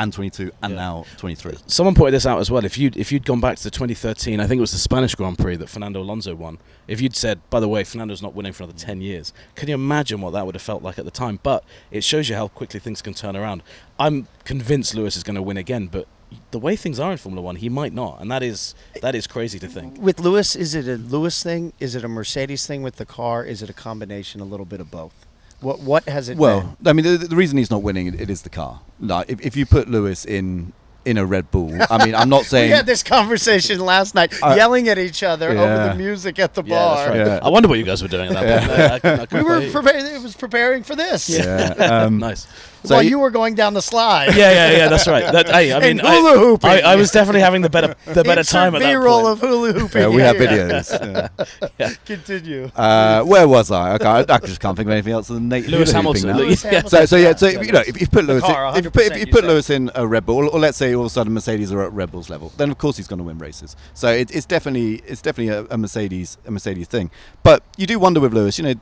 [0.00, 1.56] and 22, and now 23.
[1.66, 2.64] Someone pointed this out as well.
[2.64, 5.14] If you'd if you'd gone back to the 2013, I think it was the Spanish
[5.14, 6.58] Grand Prix that Fernando Alonso won.
[6.88, 9.74] If you'd said, by the way, Fernando's not winning for another 10 years, can you
[9.74, 11.38] imagine what that would have felt like at the time?
[11.42, 13.62] But it shows you how quickly things can turn around.
[13.98, 16.08] I'm convinced Lewis is going to win again, but
[16.50, 19.26] the way things are in Formula One, he might not, and that is that is
[19.26, 20.00] crazy to think.
[20.00, 21.72] with Lewis, is it a Lewis thing?
[21.78, 23.44] Is it a Mercedes thing with the car?
[23.44, 25.26] Is it a combination, a little bit of both?
[25.60, 26.36] What What has it?
[26.38, 28.80] Well, I mean, the, the reason he's not winning it, it is the car.
[29.00, 30.72] Like, if, if you put Lewis in
[31.04, 34.34] in a Red Bull, I mean, I'm not saying we had this conversation last night,
[34.42, 37.08] I- yelling at each other over the music at the Yeah, bar.
[37.08, 37.16] right.
[37.16, 37.40] Yeah.
[37.42, 39.04] I wonder what you guys were doing at that point.
[39.04, 40.06] I- I I We were preparing.
[40.06, 41.28] It was preparing for this.
[41.28, 41.74] Yeah.
[42.04, 42.46] Um, nice.
[42.84, 44.34] So While you- you were going down the slide.
[44.34, 44.88] Yeah, yeah, yeah.
[44.88, 45.30] That's right.
[45.32, 46.70] That, hey, I mean, And hula I, hooping.
[46.70, 49.32] I, I was definitely having the better the better Insert time at that B-roll point.
[49.32, 50.00] of hula hooping.
[50.02, 51.70] yeah, we have videos.
[51.78, 51.90] Yeah.
[52.04, 52.70] Continue.
[52.76, 53.94] Uh, where was I?
[53.94, 56.36] Okay, I, I just can't think of anything else than Nate Lewis hula hooping Hamilton.
[56.46, 56.70] Lewis Yeah.
[56.70, 56.90] Hamilton.
[56.90, 58.90] So, so yeah, so Yeah, you know, if you put Lewis, car, in, if you
[58.90, 59.48] put, if you you put said.
[59.48, 61.92] Lewis in a Red Bull, or let's say all of a sudden Mercedes are at
[61.92, 63.76] Red Bull's level, then of course he's going to win races.
[63.94, 67.10] So it, it's definitely it's definitely a, a Mercedes a Mercedes thing.
[67.42, 68.74] But you do wonder with Lewis, you know,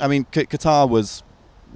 [0.00, 1.22] I mean, Qatar was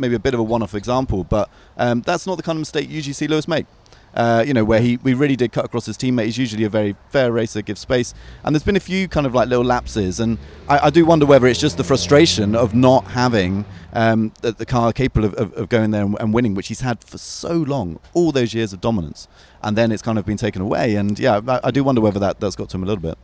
[0.00, 2.88] maybe a bit of a one-off example, but um, that's not the kind of mistake
[2.88, 3.66] you usually see Lewis make.
[4.12, 6.24] Uh, you know, where he we really did cut across his teammate.
[6.24, 9.36] He's usually a very fair racer, gives space, and there's been a few kind of
[9.36, 10.36] like little lapses, and
[10.68, 14.66] I, I do wonder whether it's just the frustration of not having um, the, the
[14.66, 17.52] car capable of, of, of going there and, and winning, which he's had for so
[17.52, 19.28] long, all those years of dominance,
[19.62, 20.96] and then it's kind of been taken away.
[20.96, 23.16] And yeah, I, I do wonder whether that that's got to him a little bit.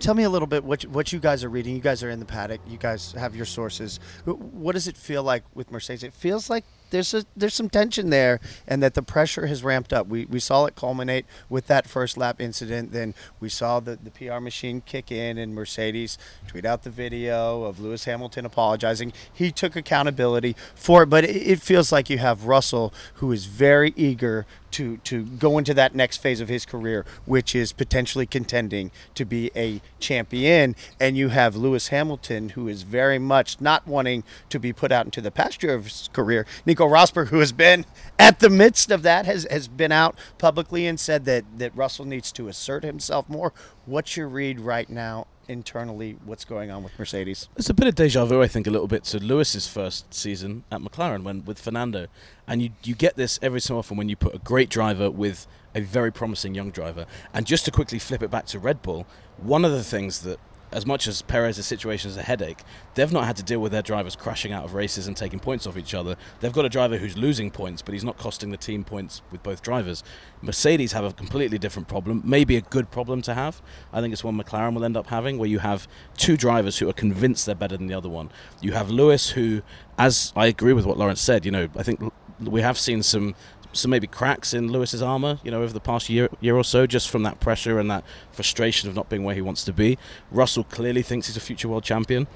[0.00, 1.74] Tell me a little bit what you, what you guys are reading.
[1.74, 2.62] You guys are in the paddock.
[2.66, 4.00] You guys have your sources.
[4.24, 6.02] What does it feel like with Mercedes?
[6.02, 9.92] It feels like there's a there's some tension there, and that the pressure has ramped
[9.92, 10.06] up.
[10.06, 12.92] We, we saw it culminate with that first lap incident.
[12.92, 16.16] Then we saw the, the PR machine kick in, and Mercedes
[16.48, 19.12] tweet out the video of Lewis Hamilton apologizing.
[19.30, 23.44] He took accountability for it, but it, it feels like you have Russell, who is
[23.44, 28.26] very eager to to go into that next phase of his career, which is potentially
[28.26, 33.86] contending to be a champion, and you have Lewis Hamilton, who is very much not
[33.86, 36.46] wanting to be put out into the pasture of his career.
[36.66, 37.84] Nico Rosberg, who has been
[38.18, 42.04] at the midst of that, has has been out publicly and said that that Russell
[42.04, 43.52] needs to assert himself more.
[43.86, 45.26] What's your read right now?
[45.50, 47.48] Internally, what's going on with Mercedes?
[47.56, 50.62] It's a bit of deja vu, I think, a little bit to Lewis's first season
[50.70, 52.06] at McLaren when with Fernando,
[52.46, 55.48] and you you get this every so often when you put a great driver with
[55.74, 57.04] a very promising young driver.
[57.34, 59.08] And just to quickly flip it back to Red Bull,
[59.38, 60.38] one of the things that
[60.72, 62.62] as much as Perez's situation is a headache,
[62.94, 65.66] they've not had to deal with their drivers crashing out of races and taking points
[65.66, 66.16] off each other.
[66.40, 69.42] They've got a driver who's losing points, but he's not costing the team points with
[69.42, 70.02] both drivers.
[70.42, 73.60] Mercedes have a completely different problem, maybe a good problem to have.
[73.92, 76.88] I think it's one McLaren will end up having, where you have two drivers who
[76.88, 78.30] are convinced they're better than the other one.
[78.60, 79.62] You have Lewis, who,
[79.98, 82.00] as I agree with what Laurence said, you know, I think
[82.40, 83.34] we have seen some
[83.72, 86.86] some maybe cracks in Lewis's armor, you know, over the past year year or so,
[86.86, 89.98] just from that pressure and that frustration of not being where he wants to be.
[90.30, 92.26] Russell clearly thinks he's a future world champion.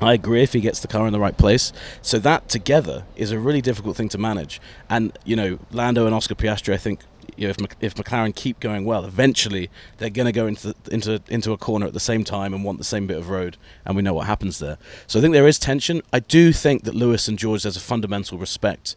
[0.00, 1.72] I agree if he gets the car in the right place.
[2.02, 4.60] So that together is a really difficult thing to manage.
[4.88, 7.00] And you know, Lando and Oscar Piastri, I think,
[7.36, 10.94] you know, if, if McLaren keep going well, eventually they're going to go into the,
[10.94, 13.56] into into a corner at the same time and want the same bit of road,
[13.84, 14.78] and we know what happens there.
[15.06, 16.02] So I think there is tension.
[16.12, 18.94] I do think that Lewis and George there's a fundamental respect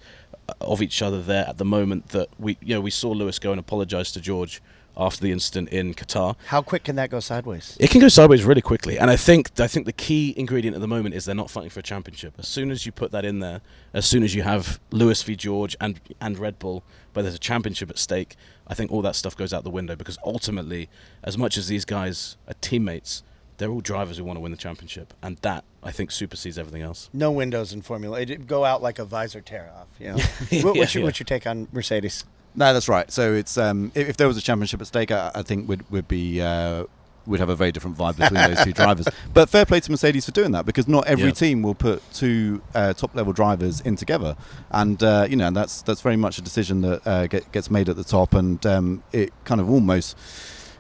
[0.59, 3.51] of each other there at the moment that we you know we saw Lewis go
[3.51, 4.61] and apologise to George
[4.97, 6.35] after the incident in Qatar.
[6.47, 7.77] How quick can that go sideways?
[7.79, 10.81] It can go sideways really quickly, and I think I think the key ingredient at
[10.81, 12.35] the moment is they're not fighting for a championship.
[12.37, 13.61] As soon as you put that in there,
[13.93, 16.83] as soon as you have Lewis v George and and Red Bull,
[17.13, 18.35] where there's a championship at stake,
[18.67, 20.89] I think all that stuff goes out the window because ultimately,
[21.23, 23.23] as much as these guys are teammates,
[23.61, 26.81] they're all drivers who want to win the championship, and that I think supersedes everything
[26.81, 27.09] else.
[27.13, 28.19] No windows in Formula.
[28.19, 29.87] it'd go out like a visor tear off.
[29.99, 30.17] You know.
[30.49, 32.25] Yeah, what, what's, your, what's your take on Mercedes?
[32.55, 33.09] No, that's right.
[33.11, 35.89] So it's um, if, if there was a championship at stake, I, I think would
[35.91, 36.85] would be uh,
[37.27, 39.07] we'd have a very different vibe between those two drivers.
[39.33, 41.31] But fair play to Mercedes for doing that because not every Yeah.
[41.31, 44.35] team will put two uh, top level drivers in together,
[44.71, 47.87] and uh, you know that's that's very much a decision that uh, get, gets made
[47.89, 50.17] at the top, and um, it kind of almost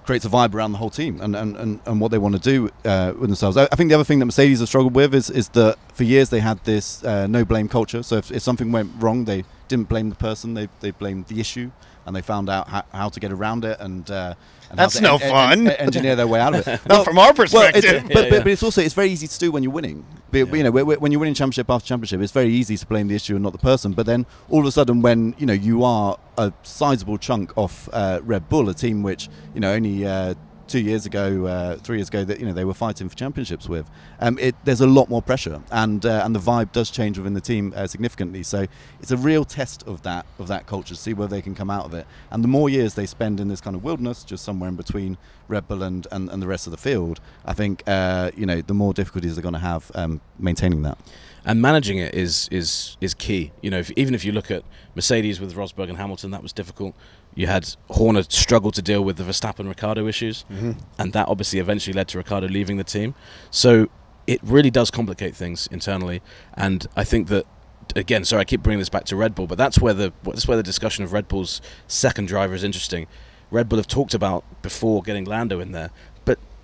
[0.05, 2.41] creates a vibe around the whole team and, and, and, and what they want to
[2.41, 3.57] do uh, with themselves.
[3.57, 6.29] I, think the other thing that Mercedes have struggled with is, is that for years
[6.29, 8.03] they had this uh, no blame culture.
[8.03, 11.39] So if, if something went wrong, they didn't blame the person, they, they blamed the
[11.39, 11.71] issue
[12.05, 14.33] and they found out how, how to get around it and, uh,
[14.69, 15.67] and how That's to no en- en- fun.
[15.67, 16.79] en- engineer their way out of it.
[16.87, 17.81] Not from our Well, it's, perspective.
[17.83, 18.37] but, Yeah, but, yeah.
[18.39, 20.05] but it's also it's very easy to do when you're winning.
[20.31, 20.53] But, Yeah.
[20.55, 23.07] You know, wh- wh- when you're winning championship after championship, it's very easy to blame
[23.07, 23.91] the issue and not the person.
[23.93, 27.89] But then all of a sudden, when you know you are a sizable chunk off
[27.93, 30.35] uh, Red Bull, a team which you know only uh,
[30.71, 33.67] two years ago, uh, three years ago, that you know they were fighting for championships
[33.67, 33.85] with,
[34.21, 37.33] um, it, there's a lot more pressure, and uh, and the vibe does change within
[37.33, 38.41] the team uh, significantly.
[38.41, 38.65] So
[39.01, 41.69] it's a real test of that of that culture, to see whether they can come
[41.69, 42.07] out of it.
[42.31, 45.17] And the more years they spend in this kind of wilderness, just somewhere in between
[45.49, 48.61] Red Bull and, and, and the rest of the field, I think uh, you know
[48.61, 50.97] the more difficulties they're going to have um, maintaining that.
[51.45, 53.51] And managing it is is is key.
[53.61, 54.63] You know, if, even if you look at
[54.95, 56.95] Mercedes with Rosberg and Hamilton, that was difficult.
[57.33, 60.73] You had Horner struggle to deal with the Verstappen Ricciardo issues, mm-hmm.
[60.99, 63.15] and that obviously eventually led to Ricciardo leaving the team.
[63.49, 63.89] So
[64.27, 66.21] it really does complicate things internally,
[66.53, 67.45] and I think that.
[67.93, 70.47] Again, sorry, I keep bringing this back to Red Bull, but that's where the that's
[70.47, 73.05] where the discussion of Red Bull's second driver is interesting.
[73.49, 75.91] Red Bull have talked about before getting Lando in there,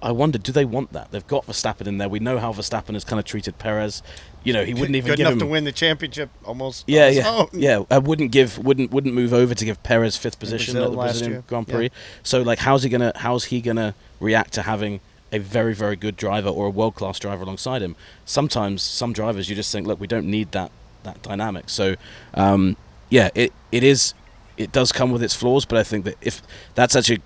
[0.01, 1.11] I wonder, do they want that?
[1.11, 2.07] They've got Verstappen in there.
[2.07, 4.03] We know how Verstappen has kind of treated Perez.
[4.43, 6.85] You know, he wouldn't even Good give enough him to win the championship almost.
[6.87, 7.49] yeah, yeah, own.
[7.51, 7.83] yeah.
[7.89, 10.97] I wouldn't give, wouldn't, wouldn't move over to give Perez fifth position Brazil at the
[10.97, 11.75] Brazilian year, Grand yeah.
[11.75, 11.91] Prix.
[12.23, 14.99] So, like, how's he gonna, how's he gonna react to having
[15.31, 17.95] a very, very good driver or a world class driver alongside him?
[18.25, 20.71] Sometimes, some drivers you just think, look, we don't need that
[21.03, 21.69] that dynamic.
[21.69, 21.95] So,
[22.33, 22.77] um,
[23.09, 24.13] yeah, it it is,
[24.57, 26.41] it does come with its flaws, but I think that if
[26.75, 27.21] that's actually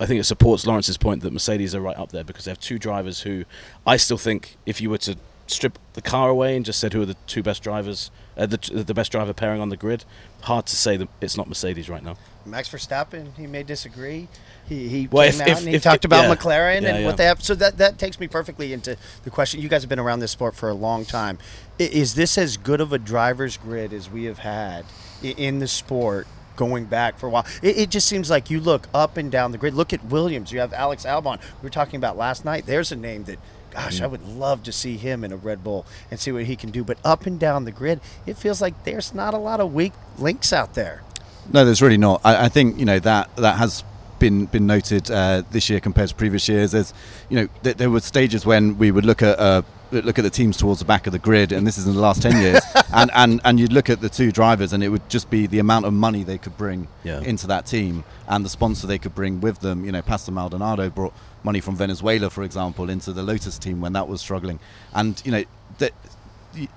[0.00, 2.60] I think it supports Laurence's point that Mercedes are right up there because they have
[2.60, 3.44] two drivers who
[3.86, 7.02] I still think if you were to strip the car away and just said who
[7.02, 10.04] are the two best drivers, uh, the the best driver pairing on the grid,
[10.42, 12.16] hard to say that it's not Mercedes right now.
[12.46, 14.26] Max Verstappen, he may disagree.
[14.68, 16.34] He, he Well, came if- out if- and he if- talked about yeah.
[16.34, 17.06] McLaren Yeah, and yeah.
[17.06, 17.42] what they have.
[17.42, 19.60] So that that takes me perfectly into the question.
[19.60, 21.38] You guys have been around this sport for a long time.
[21.78, 24.86] Is this as good of a driver's grid as we have had
[25.22, 26.26] in the sport?
[26.56, 29.52] Going back for a while, it, it just seems like you look up and down
[29.52, 29.74] the grid.
[29.74, 30.52] Look at Williams.
[30.52, 31.40] You have Alex Albon.
[31.40, 32.66] We were talking about last night.
[32.66, 33.38] There's a name that,
[33.70, 34.04] gosh, Mm.
[34.04, 36.70] I would love to see him in a Red Bull and see what he can
[36.70, 36.84] do.
[36.84, 39.92] But up and down the grid, it feels like there's not a lot of weak
[40.18, 41.02] links out there.
[41.50, 42.20] No, there's really not.
[42.24, 43.82] I, I think you know that that has
[44.22, 46.70] been been noted uh, this year compared to previous years.
[46.70, 46.94] There's,
[47.28, 50.30] you know, th- there were stages when we would look at uh, look at the
[50.30, 52.62] teams towards the back of the grid, and this is in the last ten years,
[52.94, 55.58] and, and and you'd look at the two drivers, and it would just be the
[55.58, 57.20] amount of money they could bring Yeah.
[57.20, 59.84] into that team and the sponsor they could bring with them.
[59.84, 63.92] You know, Pastor Maldonado brought money from Venezuela, for example, into the Lotus team when
[63.94, 64.60] that was struggling,
[64.94, 65.44] and you know
[65.78, 65.92] that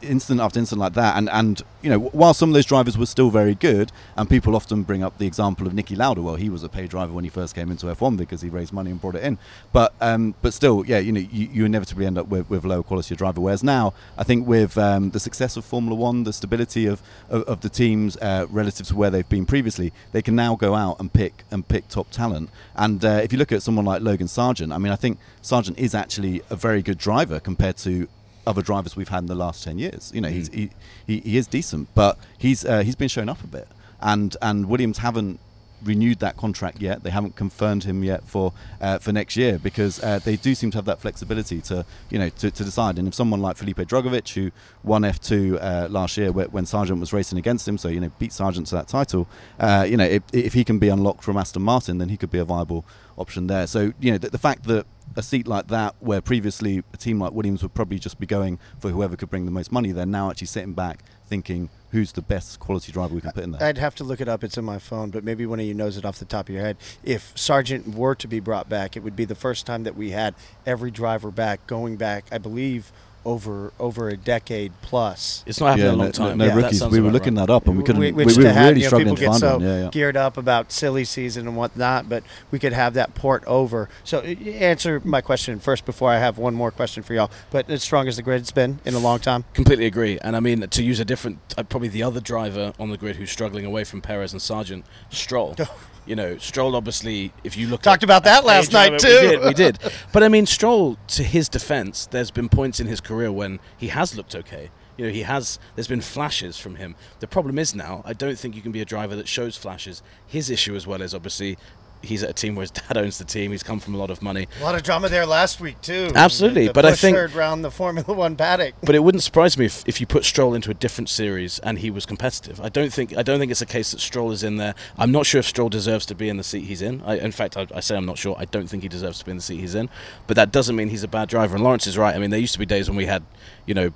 [0.02, 1.18] instant after instant like that.
[1.18, 4.56] And and you know while some of those drivers were still very good and people
[4.56, 7.24] often bring up the example of Niki Lauda well he was a paid driver when
[7.24, 9.38] he first came into F1 because he raised money and brought it in.
[9.72, 12.84] But um but still yeah you know you, you inevitably end up with, with lower
[12.84, 13.42] quality driver.
[13.42, 17.44] Whereas now I think with um, the success of Formula 1 the stability of of,
[17.44, 21.00] of the teams uh, relative to where they've been previously they can now go out
[21.00, 22.50] and pick and pick top talent.
[22.76, 25.78] And uh, if you look at someone like Logan Sargeant I mean I think Sargeant
[25.78, 28.08] is actually a very good driver compared to
[28.46, 30.12] other drivers we've had in the last 10 years.
[30.14, 30.70] You know, he's, he,
[31.06, 33.68] he, he is decent, but he's uh, he's been shown up a bit.
[34.02, 35.40] And and Williams haven't
[35.84, 37.04] renewed that contract yet.
[37.04, 40.72] They haven't confirmed him yet for uh, for next year because uh, they do seem
[40.72, 42.98] to have that flexibility to you know to, to decide.
[42.98, 44.52] And if someone like Felipe Drugovich, who
[44.84, 48.32] won F2 uh, last year when Sargeant was racing against him, so you know beat
[48.32, 49.28] Sargeant to that title,
[49.60, 52.32] uh, you know if, if he can be unlocked from Aston Martin, then he could
[52.32, 52.86] be a viable
[53.18, 53.68] option there.
[53.68, 57.20] So you know the, the fact that a seat like that, where previously a team
[57.20, 60.06] like Williams would probably just be going for whoever could bring the most money, they're
[60.06, 63.64] now actually sitting back thinking who's the best quality driver we can put in there.
[63.64, 64.44] I'd have to look it up.
[64.44, 66.54] It's in my phone, but maybe one of you knows it off the top of
[66.54, 66.78] your head.
[67.04, 70.12] If Sargeant were to be brought back, it would be the first time that we
[70.12, 72.92] had every driver back, going back, I believe,
[73.26, 75.44] over over a decade plus.
[75.48, 76.38] It's not happened Yeah, in a long no- time.
[76.38, 76.86] no Yeah, rookies.
[76.88, 77.48] We were looking right.
[77.48, 78.00] that up and we couldn't.
[78.00, 79.52] We, which we to were have, really you know, struggling people to get find so
[79.58, 79.62] one.
[79.62, 79.90] Yeah, yeah.
[79.90, 83.90] geared up about silly season and whatnot, but we could have that port over.
[84.04, 87.32] So answer my question first before I have one more question for y'all.
[87.52, 89.46] But as strong as the grid's been in a long time.
[89.54, 90.20] Completely agree.
[90.20, 93.16] And I mean, to use a different, uh, probably the other driver on the grid
[93.16, 95.56] who's struggling away from Perez and Sargeant, Stroll.
[96.06, 98.98] you know, Stroll obviously, if you look Talked at about that a last night, we
[98.98, 99.08] too.
[99.08, 99.80] did, we did.
[100.12, 103.88] But I mean, Stroll, to his defense, there's been points in his career when he
[103.88, 104.70] has looked okay.
[104.98, 105.60] You know, he has.
[105.76, 106.96] There's been flashes from him.
[107.20, 110.02] The problem is now, I don't think you can be a driver that shows flashes.
[110.26, 111.58] His issue as well is obviously
[112.06, 113.52] he's at a team where his dad owns the team.
[113.52, 114.48] He's come from a lot of money.
[114.62, 116.12] A lot of drama there last week too.
[116.16, 118.76] Absolutely, The but I think- third round the Formula One paddock.
[118.84, 121.80] But it wouldn't surprise me if, if you put Stroll into a different series and
[121.80, 122.62] he was competitive.
[122.62, 124.76] I don't think I don't think it's a case that Stroll is in there.
[124.98, 127.02] I'm not sure if Stroll deserves to be in the seat he's in.
[127.04, 128.36] I, in fact, I, I say I'm not sure.
[128.38, 129.90] I don't think he deserves to be in the seat he's in.
[130.28, 131.56] But that doesn't mean he's a bad driver.
[131.56, 132.16] And Laurence is right.
[132.16, 133.24] I mean, there used to be days when we had,
[133.66, 133.92] you know.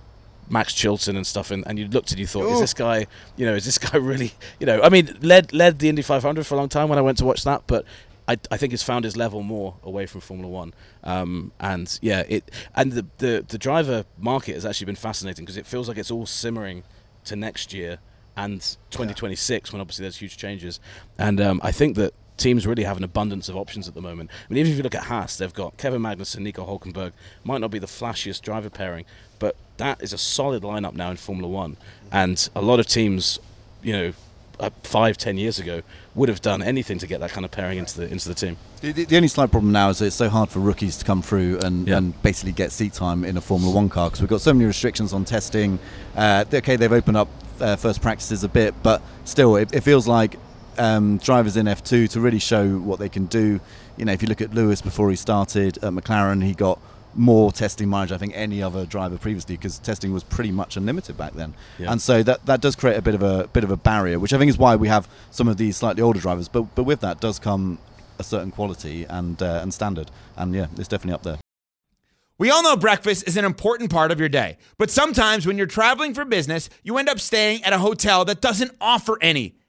[0.49, 3.45] Max Chilton and stuff, and, and you looked and you thought, is this guy, you
[3.45, 6.55] know, is this guy really, you know, I mean, led led the Indy 500 for
[6.55, 7.85] a long time when I went to watch that, but
[8.27, 10.73] I, I think he's found his level more away from Formula One.
[11.03, 15.57] Um, and yeah, it and the, the the driver market has actually been fascinating because
[15.57, 16.83] it feels like it's all simmering
[17.25, 17.99] to next year
[18.37, 20.79] and 2026 when obviously there's huge changes.
[21.17, 24.29] And um, I think that teams really have an abundance of options at the moment.
[24.31, 27.11] I mean, even if you look at Haas, they've got Kevin Magnussen, Nico Hulkenberg.
[27.43, 29.05] Might not be the flashiest driver pairing,
[29.37, 31.77] but that is a solid lineup now in Formula One.
[32.11, 33.39] And a lot of teams,
[33.83, 34.13] you know,
[34.59, 35.81] uh, five, ten years ago,
[36.15, 38.57] would have done anything to get that kind of pairing into the into the team.
[38.81, 41.05] The, the, the only slight problem now is that it's so hard for rookies to
[41.05, 41.97] come through and, Yeah.
[41.97, 44.65] and basically get seat time in a Formula One car because we've got so many
[44.65, 45.79] restrictions on testing.
[46.15, 47.29] Uh, okay, they've opened up
[47.61, 50.37] uh, first practices a bit, but still, it, it feels like
[50.79, 53.59] um, drivers in F2 to really show what they can do.
[53.97, 56.79] You know, if you look at Lewis before he started at McLaren, he got
[57.15, 61.17] more testing mileage, I think, any other driver previously because testing was pretty much unlimited
[61.17, 61.53] back then.
[61.77, 61.91] Yeah.
[61.91, 64.33] And so that, that does create a bit of a bit of a barrier, which
[64.33, 66.47] I think is why we have some of these slightly older drivers.
[66.47, 67.79] But but with that does come
[68.17, 71.39] a certain quality and uh, and standard, and yeah, it's definitely up there.
[72.37, 75.67] We all know breakfast is an important part of your day, but sometimes when you're
[75.67, 79.58] traveling for business, you end up staying at a hotel that doesn't offer any.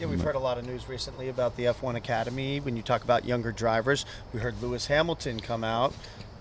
[0.00, 2.58] Yeah, we've heard a lot of news recently about the F1 Academy.
[2.58, 5.92] When you talk about younger drivers, we heard Lewis Hamilton come out.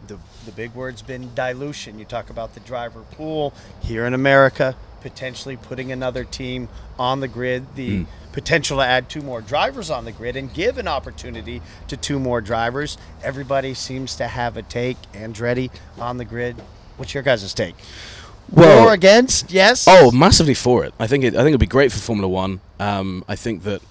[0.08, 2.00] The, the big word's been dilution.
[2.00, 7.28] You talk about the driver pool here in America, potentially putting another team on the
[7.28, 8.32] grid, the hmm.
[8.32, 12.18] potential to add two more drivers on the grid and give an opportunity to two
[12.18, 12.98] more drivers.
[13.24, 14.96] Everybody seems to have a take.
[15.12, 16.56] Andretti on the grid.
[16.96, 17.76] What's your guys' take?
[18.52, 19.52] Well- or against?
[19.52, 19.86] Yes.
[19.88, 20.94] Oh, massively for it.
[21.00, 21.34] I think it.
[21.36, 22.60] I think it'd be great for Formula One.
[22.80, 23.82] Um, I think that,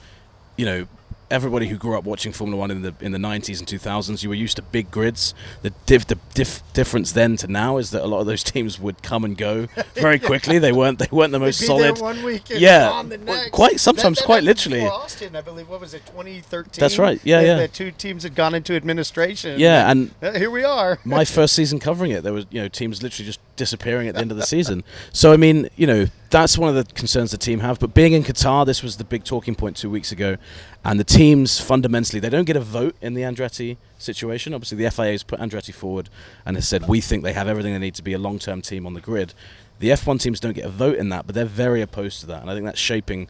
[0.57, 0.87] you know,
[1.31, 4.29] everybody who grew up watching Formula One in the in the 90s and 2000s, you
[4.29, 5.35] were used to big grids.
[5.63, 8.79] The diff, the diff, difference then to now is that a lot of those teams
[8.81, 10.59] would come and go very quickly.
[10.59, 11.99] they weren't they weren't the most solid.
[12.01, 13.51] one week yeah, on the next.
[13.51, 14.87] quite sometimes That- that quite literally.
[14.87, 15.69] Austin, I believe.
[15.69, 16.81] What was it, 2013?
[16.81, 17.21] That's right.
[17.25, 17.57] Yeah, yeah.
[17.59, 19.59] The two teams had gone into administration.
[19.61, 20.99] Yeah, and Uh, here we are.
[21.05, 24.21] my first season covering it, there was you know teams literally just disappearing at the
[24.21, 24.83] end of the season.
[25.13, 27.79] So I mean, you know, that's one of the concerns the team have.
[27.79, 30.37] But being in Qatar, this was the big talking point two weeks ago,
[30.85, 34.55] and the teams fundamentally they don't get a vote in the Andretti situation.
[34.55, 36.09] Obviously, the FIA has put Andretti forward
[36.47, 38.87] and has said we think they have everything they need to be a long-term team
[38.87, 39.35] on the grid.
[39.81, 42.41] The F1 teams don't get a vote in that, but they're very opposed to that,
[42.41, 43.29] and I think that's shaping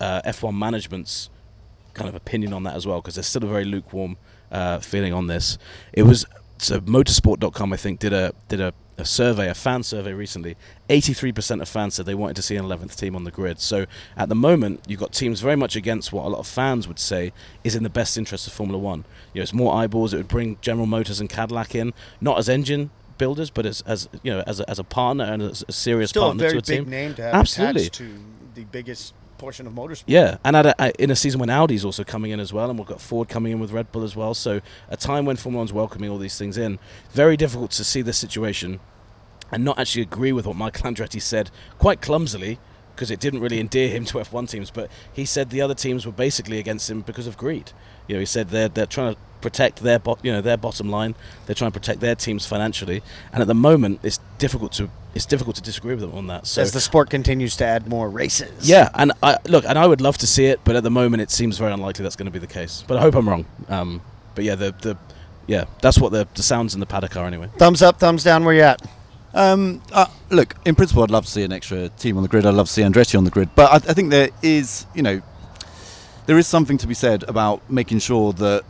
[0.00, 1.28] uh, F1 management's
[1.94, 4.16] kind of opinion on that as well because there's still a very lukewarm
[4.52, 5.58] uh, feeling on this.
[5.92, 6.24] It was
[6.58, 10.56] so motorsport.com I think did a did a, a survey, a fan survey recently.
[10.90, 13.60] 83% of fans said they wanted to see an 11th team on the grid.
[13.60, 13.86] So
[14.16, 16.98] at the moment, you've got teams very much against what a lot of fans would
[16.98, 17.32] say
[17.62, 19.04] is in the best interest of Formula One.
[19.32, 20.12] You know, it's more eyeballs.
[20.12, 24.08] It would bring General Motors and Cadillac in, not as engine builders, but as, as
[24.22, 26.52] you know, as a, as a partner and as a serious Still a partner very
[26.52, 26.90] to a big team.
[26.90, 27.88] name to have Absolutely.
[27.90, 28.18] to
[28.54, 30.04] the biggest portion of motorsport.
[30.06, 32.78] Yeah, and a, a- in a season when Audi's also coming in as well, and
[32.78, 34.34] we've got Ford coming in with Red Bull as well.
[34.34, 36.78] So a time when Formula One's welcoming all these things in.
[37.12, 38.80] Very difficult to see this situation
[39.50, 42.58] and not actually agree with what Michael Andretti said quite clumsily
[42.98, 44.70] because it didn't really endear him to F1 teams.
[44.70, 47.70] But he said the other teams were basically against him because of greed.
[48.08, 50.90] You know, he said they're they're trying to protect their bo- you know their bottom
[50.90, 51.14] line.
[51.46, 55.26] They're trying to protect their teams financially, and at the moment it's difficult to it's
[55.26, 56.46] difficult to disagree with them on that.
[56.46, 58.68] So As the sport continues to add more races.
[58.68, 61.22] yeah, and I look, and I would love to see it, but at the moment
[61.22, 62.84] it seems very unlikely that's going to be the case.
[62.88, 63.46] But I hope I'm wrong.
[63.68, 64.00] Um,
[64.34, 64.96] But yeah, the the
[65.46, 67.48] yeah, that's what the, the sounds in the paddock are anyway.
[67.58, 68.44] Thumbs up, thumbs down.
[68.44, 68.80] Where you at?
[69.38, 72.44] Um, uh, look, in principle, I'd love to see an extra team on the grid.
[72.44, 75.02] I'd love to see Andretti on the grid, but I, I think there is, you
[75.02, 75.22] know,
[76.26, 78.64] there is something to be said about making sure that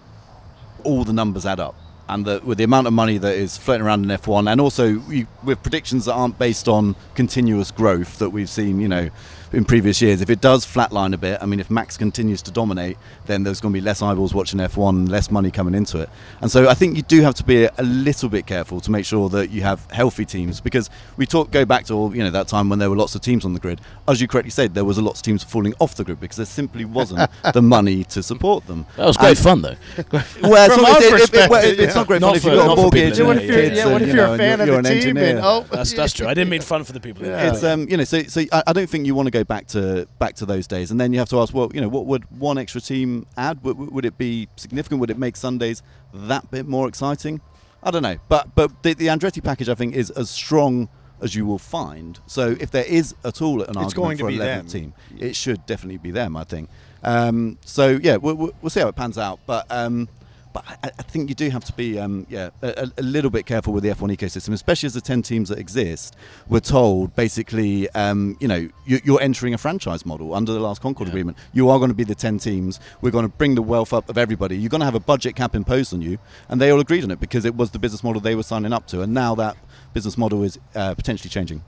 [0.85, 1.75] all the numbers add up,
[2.07, 4.89] and that with the amount of money that is floating around in F1, and also
[5.09, 9.09] you, with predictions that aren't based on continuous growth that we've seen, you know,
[9.53, 12.51] in previous years, if it does flatline a bit, I mean, if Max continues to
[12.51, 12.97] dominate,
[13.27, 16.11] then there's going to be less eyeballs watching F1, less money coming into it.
[16.41, 19.05] And so I think you do have to be a little bit careful to make
[19.07, 22.31] sure that you have healthy teams because we talk go back to all, you know,
[22.31, 23.81] that time when there were lots of teams on the grid.
[24.07, 26.37] As you correctly said, there was a lot of teams falling off the grid because
[26.37, 28.87] there simply wasn't the money to support them.
[28.97, 29.77] That was great And- fun though.
[30.43, 31.95] Well, From not, our it- it- it- perspective, it's yeah.
[31.95, 33.85] not great Not fun if you've got a mortgage people and in the- kids yeah,
[33.87, 35.39] what and, if you you're know, a and fan of you're the an team and
[35.43, 36.27] oh, That's that's true.
[36.27, 37.25] I didn't mean fun for the people.
[37.25, 39.31] in the It's um, you know, so so I, I don't think you want to
[39.31, 41.81] go back to back to those days, and then you have to ask, well, you
[41.81, 43.63] know, what would one extra team add?
[43.65, 45.01] Would, would it be significant?
[45.01, 45.83] Would it make Sundays
[46.13, 47.41] that bit more exciting?
[47.83, 50.89] I don't know, but but the, the Andretti package I think is as strong
[51.21, 52.19] as you will find.
[52.27, 55.35] So if there is at all an argument going to for a 11th team, it
[55.35, 56.37] should definitely be them.
[56.37, 56.71] I think.
[57.03, 59.67] Um, so yeah, we'll, we'll we'll see how it pans out, but.
[59.71, 60.09] Um,
[60.53, 63.47] but I, I think you do have to be, um, yeah, a, a little bit
[63.47, 66.17] careful with the F1 ecosystem, especially as the ten teams that exist.
[66.49, 70.81] We're told basically, um, you know, you, you're entering a franchise model under the last
[70.81, 71.37] Concord agreement.
[71.53, 72.81] You are going to be the ten teams.
[73.01, 74.57] We're going to bring the wealth up of everybody.
[74.57, 76.19] You're going to have a budget cap imposed on you,
[76.49, 78.73] and they all agreed on it because it was the business model they were signing
[78.73, 79.57] up to, and now that
[79.93, 81.63] business model is uh, potentially changing.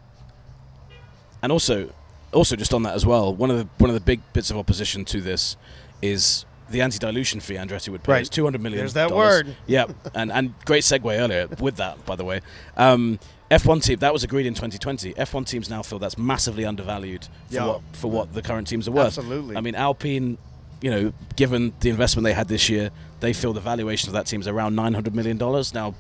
[1.43, 1.91] And also,
[2.33, 4.57] also just on that as well, one of the one of the big bits of
[4.57, 5.57] opposition to this
[6.03, 8.13] is the anti-dilution fee Andretti would pay.
[8.13, 8.21] Right.
[8.21, 8.79] It's two hundred million.
[8.79, 9.55] There's that word.
[9.67, 12.41] Yeah, and and great segue earlier with that, by the way.
[12.77, 13.19] Um,
[13.51, 15.15] F1 team that was agreed in 2020.
[15.15, 17.67] F1 teams now feel that's massively undervalued for Yeah.
[17.67, 19.19] what for what the current teams are worth.
[19.19, 19.57] Absolutely.
[19.57, 20.39] I mean, Alpine,
[20.81, 24.27] you know, given the investment they had this year, they feel the valuation of that
[24.27, 25.75] team is around 900 million dollars.
[25.75, 25.95] Now,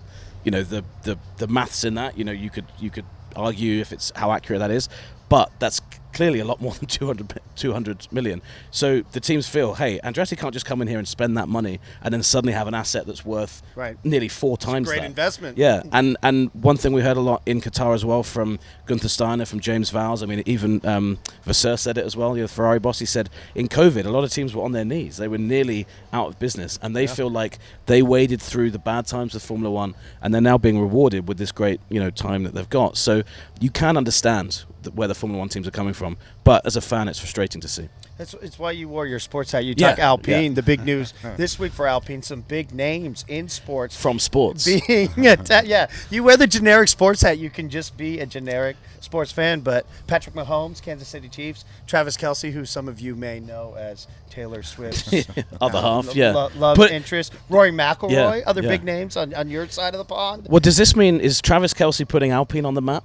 [0.44, 3.04] you know, the the the maths in that, you know, you could you could
[3.34, 4.88] argue if it's how accurate that is,
[5.28, 5.80] but that's
[6.12, 8.42] clearly a lot more than 200, 200 million.
[8.70, 11.80] So the teams feel, hey, Andretti can't just come in here and spend that money
[12.02, 13.96] and then suddenly have an asset that's worth Right.
[14.04, 15.06] nearly four times great that.
[15.06, 15.58] investment.
[15.58, 19.08] Yeah, and and one thing we heard a lot in Qatar as well from Gunther
[19.08, 20.22] Steiner, from James Vowles.
[20.22, 22.34] I mean, even um, Vasseur said it as well.
[22.34, 25.16] The Ferrari boss, he said in COVID, a lot of teams were on their knees.
[25.16, 29.06] They were nearly out of business, and they feel like they waded through the bad
[29.06, 32.42] times of Formula One, and they're now being rewarded with this great you know time
[32.44, 32.96] that they've got.
[32.96, 33.22] So
[33.60, 34.64] you can understand
[34.94, 37.68] where the Formula One teams are coming from, but as a fan, it's frustrating to
[37.68, 37.88] see.
[38.18, 39.64] That's it's why you wore your sports hat.
[39.64, 40.50] You Yeah, talk Alpine.
[40.50, 40.54] yeah.
[40.54, 42.20] The big news this week for Alpine.
[42.22, 45.86] Some big names in sports From sports, being atta- yeah.
[46.10, 47.38] You wear the generic sports hat.
[47.38, 49.60] You can just be a generic sports fan.
[49.60, 54.06] But Patrick Mahomes, Kansas City Chiefs, Travis Kelce, who some of you may know as
[54.28, 55.08] Taylor Swift,
[55.60, 56.32] Other half, lo- yeah.
[56.32, 58.68] lo- love Put- interest, Rory McIlroy, Yeah, other yeah.
[58.68, 60.46] big names on, on your side of the pond.
[60.50, 61.20] What does this mean?
[61.20, 63.02] Is Travis Kelce putting Alpine on the map?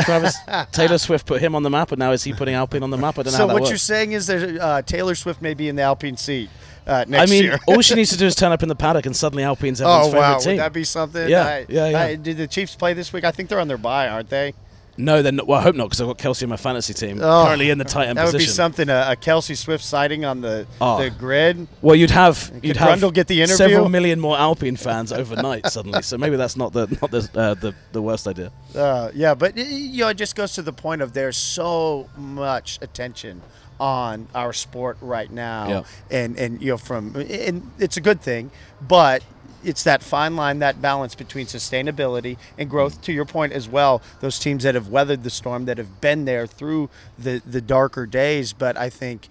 [0.00, 0.36] Travis
[0.72, 2.96] Taylor Swift put him on the map, and now is he putting Alpine on the
[2.98, 3.18] map?
[3.18, 3.68] I don't know So what works.
[3.70, 6.50] you're saying is that uh, Taylor Swift may be in the Alpine seat
[6.86, 7.52] uh, next year.
[7.52, 9.42] I mean, all she needs to do is turn up in the paddock, and suddenly
[9.44, 10.50] Alpine's everyone's Oh favorite wow, team.
[10.52, 11.28] would that be something?
[11.28, 12.00] Yeah, I- yeah, yeah.
[12.00, 13.24] I- did the Chiefs play this week?
[13.24, 14.54] I think they're on their bye, aren't they?
[14.98, 17.44] No, then well, I hope not, because I've got Kelce in my fantasy team, Oh,
[17.44, 18.88] currently in the tight end That would be something.
[18.88, 21.02] A, a Kelce Swift sighting on the Oh.
[21.02, 21.66] the grid.
[21.82, 23.56] well, you'd have you'd have Brundle get the interview?
[23.56, 26.02] several million more Alpine fans overnight suddenly.
[26.02, 28.52] So maybe that's not the not the uh, the, the worst idea.
[28.74, 32.78] Uh, yeah, but you know, it just goes to the point of there's so much
[32.82, 33.42] attention
[33.78, 35.82] on our sport right now, Yeah.
[36.10, 39.22] and and you know from and it's a good thing, but
[39.66, 43.02] it's that fine line, that balance between sustainability and growth.
[43.02, 46.24] To your point as well, those teams that have weathered the storm, that have been
[46.24, 46.88] there through
[47.18, 49.28] the the darker days, but I think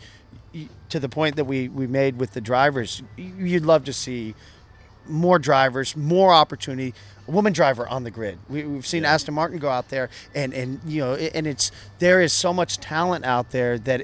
[0.90, 4.36] to the point that we we made with the drivers, you'd love to see
[5.08, 6.94] more drivers, more opportunity.
[7.28, 8.38] A woman driver on the grid.
[8.48, 12.22] We, we've seen Aston Martin go out there, and and you know, and it's there
[12.22, 14.04] is so much talent out there that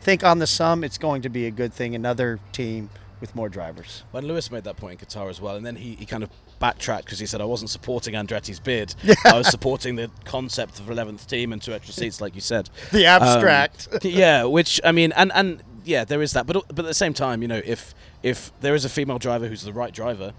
[0.00, 1.94] think on the sum, it's going to be a good thing.
[1.94, 2.90] Another team
[3.26, 4.04] with more drivers.
[4.12, 6.30] When Lewis made that point in Qatar as well, and then he, he kind of
[6.60, 8.94] backtracked because he said I wasn't supporting Andretti's bid.
[9.24, 12.70] I was supporting the concept of 11th team and two extra seats, like you said.
[12.92, 13.88] The abstract.
[13.92, 16.94] Um, yeah, which I mean, and and yeah, there is that, but but at the
[16.94, 20.32] same time, you know, if if there is a female driver who's the right driver,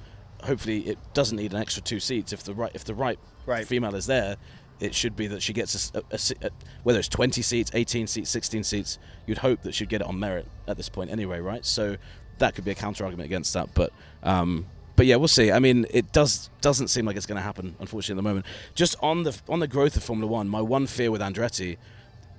[0.43, 2.31] hopefully it doesn't need an extra two seats.
[2.33, 3.67] If the right if the right, Right.
[3.67, 4.37] female is there.
[4.79, 6.51] It should be that she gets a a, a-
[6.83, 8.99] whether it's 20 seats, 18 seats, 16 seats.
[9.25, 11.65] You'd hope that she'd get it on merit at this point anyway, right?
[11.65, 11.97] So
[12.39, 13.73] that could be a counter argument against that.
[13.73, 13.91] But
[14.23, 14.65] um,
[14.95, 15.51] but yeah, we'll see.
[15.51, 18.45] I mean, it does doesn't seem like it's going to happen, unfortunately, at the moment.
[18.75, 21.77] Just on the on the growth of Formula One, my one fear with Andretti,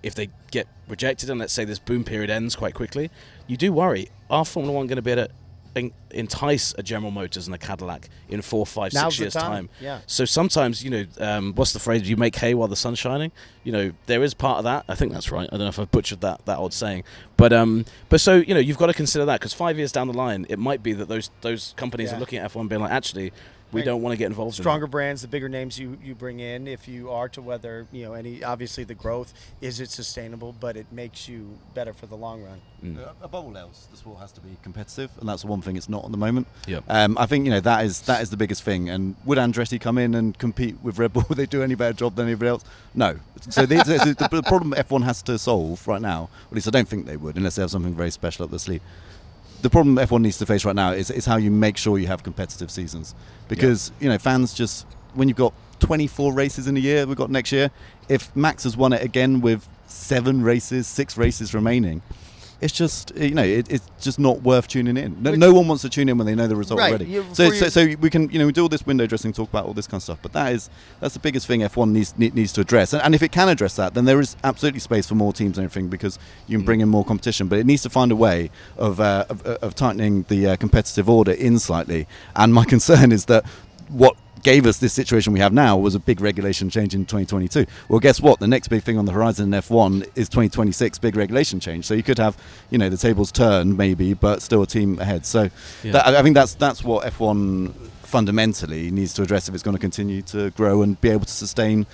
[0.02, 3.10] if they get rejected and let's say this boom period ends quite quickly,
[3.46, 5.32] you do worry: are Formula One going to be able to
[5.78, 9.42] en- entice a General Motors and a Cadillac in four, five, Now's six years' time,
[9.42, 9.68] time.
[9.80, 10.00] yeah.
[10.06, 12.08] So sometimes, you know, um, what's the phrase?
[12.08, 13.32] You make hay while the sun's shining.
[13.64, 14.84] You know, there is part of that.
[14.88, 15.48] I think that's right.
[15.48, 17.04] I don't know if I've butchered that that old saying,
[17.36, 20.06] but um, but so you know, you've got to consider that because five years down
[20.08, 22.16] the line, it might be that those those companies Yeah.
[22.16, 23.32] are looking at F1 being like, actually,
[23.72, 23.84] we Right.
[23.86, 24.58] don't want to get involved.
[24.58, 27.86] in stronger brands, the bigger names you, you bring in, if you are to weather,
[27.92, 30.54] you know, any obviously the growth, is it sustainable?
[30.58, 32.60] But it makes you better for the long run.
[32.96, 35.76] Uh, above all else, the sport has to be competitive, and that's the one thing
[35.76, 36.46] it's not at the moment.
[36.68, 36.84] Yep.
[36.88, 38.88] Um, I think you know that is that is the biggest thing.
[38.88, 41.24] And would Andretti come in and compete with Red Bull?
[41.28, 42.64] Would they do any better job than anybody else?
[42.94, 43.16] No.
[43.50, 46.88] So the, the, the problem F1 has to solve right now, at least I don't
[46.88, 48.80] think they would, unless they have something very special up their sleeve.
[49.60, 52.06] The problem F1 needs to face right now is, is how you make sure you
[52.06, 53.14] have competitive seasons,
[53.48, 57.30] because you know fans just when you've got 24 races in a year, we've got
[57.30, 57.70] next year.
[58.08, 62.02] If Max has won it again with seven races, six races remaining,
[62.60, 65.22] it's just you know it, it's just not worth tuning in.
[65.22, 67.22] No, no one wants to tune in when they know the result Right, already.
[67.34, 69.66] So, so so we can you know we do all this window dressing, talk about
[69.66, 70.68] all this kind of stuff, but that is
[71.00, 72.92] that's the biggest thing F1 needs needs to address.
[72.92, 75.56] And, and if it can address that, then there is absolutely space for more teams
[75.56, 77.46] and everything because you can bring in more competition.
[77.48, 81.08] But it needs to find a way of uh, of, of tightening the uh, competitive
[81.08, 82.08] order in slightly.
[82.34, 83.46] And my concern is that
[83.88, 84.16] what
[84.48, 87.66] gave us this situation we have now was a big regulation change in 2022.
[87.90, 88.40] Well, guess what?
[88.40, 91.84] The next big thing on the horizon in F1 is 2026 big regulation change.
[91.84, 92.34] So you could have,
[92.70, 95.26] you know, the tables turn maybe, but still a team ahead.
[95.26, 95.50] So
[95.82, 95.92] Yeah.
[95.92, 97.74] that, I think that's that's what F1
[98.04, 101.30] fundamentally needs to address if it's going to continue to grow and be able to
[101.30, 101.84] sustain.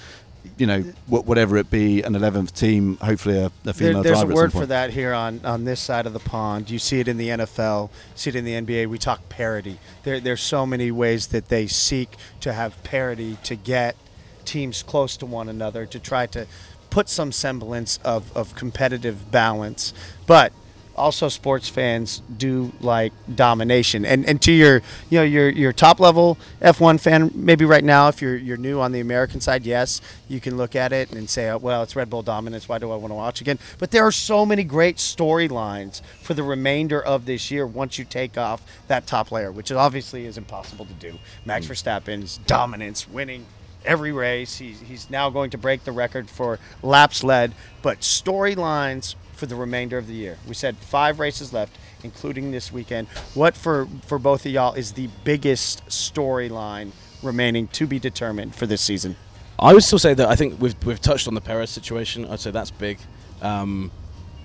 [0.57, 4.25] You know, whatever it be, an 11th team, hopefully a, a There, female there's a
[4.27, 4.33] driver.
[4.33, 6.71] at some word for that here on, on this side of the pond.
[6.71, 8.87] You see it in the NFL, see it in the NBA.
[8.89, 9.79] We talk parity.
[10.05, 13.97] There, there's so many ways that they seek to have parity to get
[14.45, 16.47] teams close to one another to try to
[16.91, 19.93] put some semblance of, of competitive balance.
[20.27, 20.53] But
[20.97, 24.05] also sports fans do like domination.
[24.05, 28.09] And and to your you know your your top level F1 fan maybe right now
[28.09, 31.29] if you're you're new on the American side, yes, you can look at it and
[31.29, 32.69] say, oh, well, it's Red Bull dominance.
[32.69, 33.59] Why do I want to watch again?
[33.79, 38.05] But there are so many great storylines for the remainder of this year once you
[38.05, 41.19] take off that top layer, which obviously is impossible to do.
[41.45, 41.71] Max mm.
[41.71, 43.47] Verstappen's dominance, winning
[43.85, 44.57] every race.
[44.57, 49.55] He's, he's now going to break the record for laps led, but storylines for the
[49.55, 50.39] remainder of the year.
[50.47, 53.09] We said five races left, including this weekend.
[53.35, 58.67] What for for both of y'all is the biggest storyline remaining to be determined for
[58.67, 59.17] this season?
[59.59, 62.25] I would still say that I think we've we've touched on the Perez situation.
[62.27, 62.99] I'd say that's big,
[63.43, 63.91] um,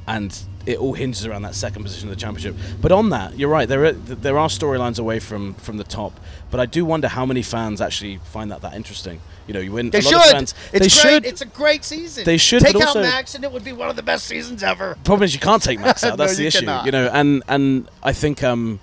[0.10, 2.56] and it all hinges around that second position of the championship.
[2.82, 3.70] But on that, you're right.
[3.70, 6.20] There are there are storylines away from from the top,
[6.52, 9.22] but I do wonder how many fans actually find that that interesting.
[9.48, 9.90] You know, you win.
[9.92, 10.18] They a lot should.
[10.18, 11.14] Of fans, it's they great.
[11.14, 11.26] should.
[11.26, 12.24] It's a great season.
[12.24, 14.96] They should, take out Max, and it would be one of the best seasons ever.
[15.04, 16.10] problem is you can't take Max out.
[16.18, 16.60] No, That's the you issue.
[16.60, 16.86] cannot.
[16.86, 18.80] You know, and and I think um,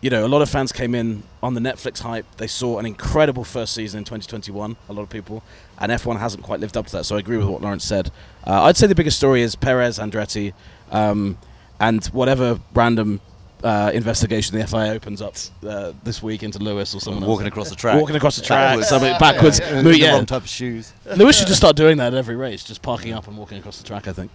[0.00, 2.26] you know, a lot of fans came in on the Netflix hype.
[2.36, 4.76] They saw an incredible first season in 2021.
[4.88, 5.42] A lot of people,
[5.78, 7.04] and F1 hasn't quite lived up to that.
[7.04, 8.10] So I agree with what Laurence said.
[8.46, 10.52] Uh, I'd say the biggest story is Perez, Andretti,
[10.90, 11.38] um,
[11.80, 13.20] and whatever random.
[13.64, 17.52] Uh, investigation the FIA opens up uh, this week into Lewis or someone Walking else.
[17.52, 18.00] across the track.
[18.00, 18.88] Walking across the track, Backwards.
[18.88, 19.60] something backwards.
[19.60, 20.12] Yeah, yeah.
[20.14, 20.92] wrong type of shoes.
[21.16, 23.78] Lewis should just start doing that at every race, just parking up and walking across
[23.78, 24.08] the track.
[24.08, 24.32] I think.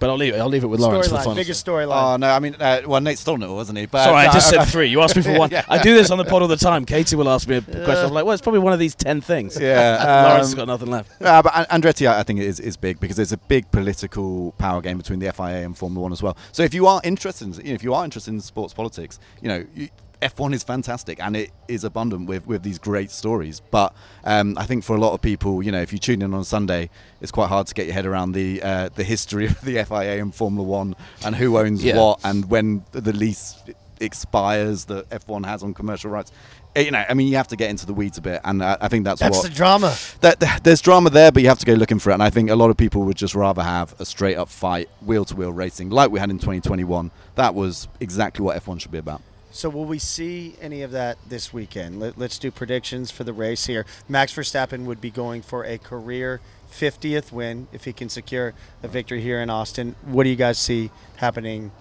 [0.00, 0.38] But I'll leave it.
[0.38, 1.34] I'll leave it with Laurence for the Storyline, final.
[1.36, 3.84] biggest Oh no, I mean, uh, well, Nate Stollner, wasn't he?
[3.86, 4.88] But Sorry, I no, just said three.
[4.88, 5.50] You asked me for one.
[5.50, 5.62] Yeah.
[5.68, 6.86] I do this on the pod all the time.
[6.86, 8.06] Katie will ask me a question.
[8.06, 9.60] I'm like, well, it's probably one of these ten things.
[9.60, 11.20] Yeah, Laurence has um, got nothing left.
[11.20, 14.52] Uh, but An- Andretti, I I think, is, is big because there's a big political
[14.52, 16.36] power game between the FIA and Formula One as well.
[16.52, 19.18] So if you are interested, in, you know, if you are interested in sports politics,
[19.42, 19.88] you know, you,
[20.22, 23.60] F1 is fantastic and it is abundant with, with these great stories.
[23.70, 23.94] But
[24.24, 26.44] um, I think for a lot of people, you know, if you tune in on
[26.44, 26.90] Sunday,
[27.20, 30.20] it's quite hard to get your head around the uh, the history of the FIA
[30.22, 30.94] and Formula One
[31.24, 31.96] and who owns Yeah.
[31.98, 33.56] what and when the lease
[34.00, 36.32] expires that F1 has on commercial rights.
[36.76, 38.62] Uh, You know, I mean, you have to get into the weeds a bit, and
[38.62, 39.94] uh, I think that's, That's what the drama.
[40.20, 42.14] that, that- there's drama there, but you have to go looking for it.
[42.14, 44.88] And I think a lot of people would just rather have a straight up fight,
[45.02, 47.10] wheel to wheel racing, like we had in 2021.
[47.34, 49.20] That was exactly what F1 should be about.
[49.52, 51.98] So will we see any of that this weekend?
[51.98, 53.84] Let, let's do predictions for the race here.
[54.08, 56.40] Max Verstappen would be going for a career
[56.70, 59.96] 50th win if he can secure a victory here in Austin.
[60.02, 61.72] What do you guys see happening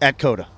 [0.00, 0.48] at COTA?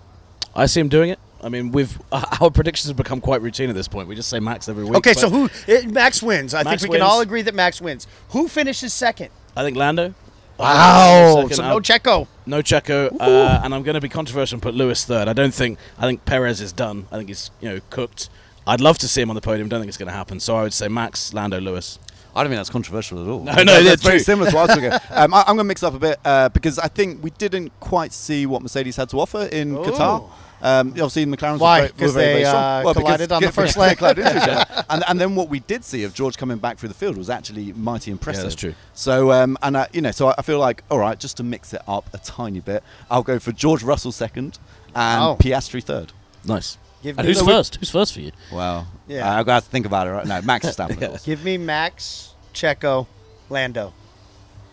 [0.54, 1.18] I see him doing it.
[1.42, 4.08] I mean, we've our predictions have become quite routine at this point.
[4.08, 4.96] We just say Max every week.
[4.96, 6.54] Okay, so who it, Max wins?
[6.54, 8.06] I Max think we can all agree that Max wins.
[8.30, 9.30] Who finishes second?
[9.56, 10.14] I think Lando.
[10.60, 12.26] Wow, so no Checo.
[12.46, 15.28] No Checo, uh, and I'm going to be controversial and put Lewis third.
[15.28, 15.78] I don't think.
[15.98, 17.06] I think Perez is done.
[17.12, 18.28] I think he's you know cooked.
[18.66, 19.68] I'd love to see him on the podium.
[19.68, 20.38] Don't think it's going to happen.
[20.40, 21.98] So I would say Max, Lando, Lewis.
[22.34, 23.40] I don't think that's controversial at all.
[23.44, 25.08] No, no, it's yeah, very similar to what I was talking.
[25.16, 27.72] Um, I, I'm going to mix up a bit uh, because I think we didn't
[27.80, 29.82] quite see what Mercedes had to offer in Oh.
[29.82, 30.30] Qatar.
[30.62, 31.82] Um, obviously, the McLarens Why?
[31.82, 32.62] were very, very, very they, strong.
[32.62, 33.98] uh, Well, because- collided on the because first leg.
[33.98, 34.84] collided into each other.
[34.90, 37.30] and, and then what we did see of George coming back through the field was
[37.30, 38.42] actually mighty impressive.
[38.44, 38.74] that's true.
[38.94, 41.42] So, um, and uh, you know, so I- I feel like, all right, just to
[41.42, 44.58] mix it up a tiny bit, I'll go for George Russell second
[44.94, 45.36] and Oh.
[45.40, 46.12] Piastri third.
[46.44, 46.76] Nice.
[47.02, 47.76] Give and me- who's first?
[47.76, 48.32] Who's first for you?
[48.52, 49.38] Well, Yeah.
[49.38, 50.40] I've got to think about it right now.
[50.42, 50.90] Max Verstappen.
[51.02, 51.24] of course.
[51.24, 53.06] Give me Max, Checo,
[53.48, 53.94] Lando.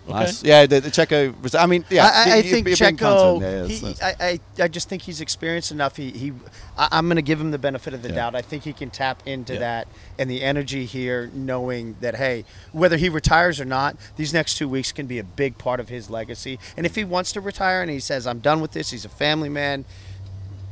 [0.08, 0.43] Nice.
[0.43, 1.55] Yeah, the, the Checo.
[1.60, 2.05] I mean, yeah.
[2.05, 3.41] I, I, I think Checo.
[3.41, 4.26] Yeah, yeah, he, that's- I,
[4.62, 5.95] I, I just think he's experienced enough.
[5.97, 6.34] He, he
[6.78, 8.16] I, I'm going to give him the benefit of the Yeah.
[8.16, 8.36] doubt.
[8.36, 9.88] I think he can tap into that
[10.18, 14.70] and the energy here, knowing that hey, whether he retires or not, these next two
[14.70, 16.60] weeks can be a big part of his legacy.
[16.76, 19.10] And if he wants to retire and he says I'm done with this, he's a
[19.10, 19.86] family man.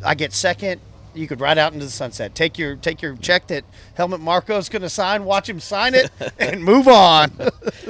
[0.04, 0.82] I get second.
[1.14, 2.36] You could ride out into the sunset.
[2.36, 3.64] Take your take your check that
[3.94, 5.24] Helmut Marko's going to sign.
[5.24, 7.32] Watch him sign it and move on.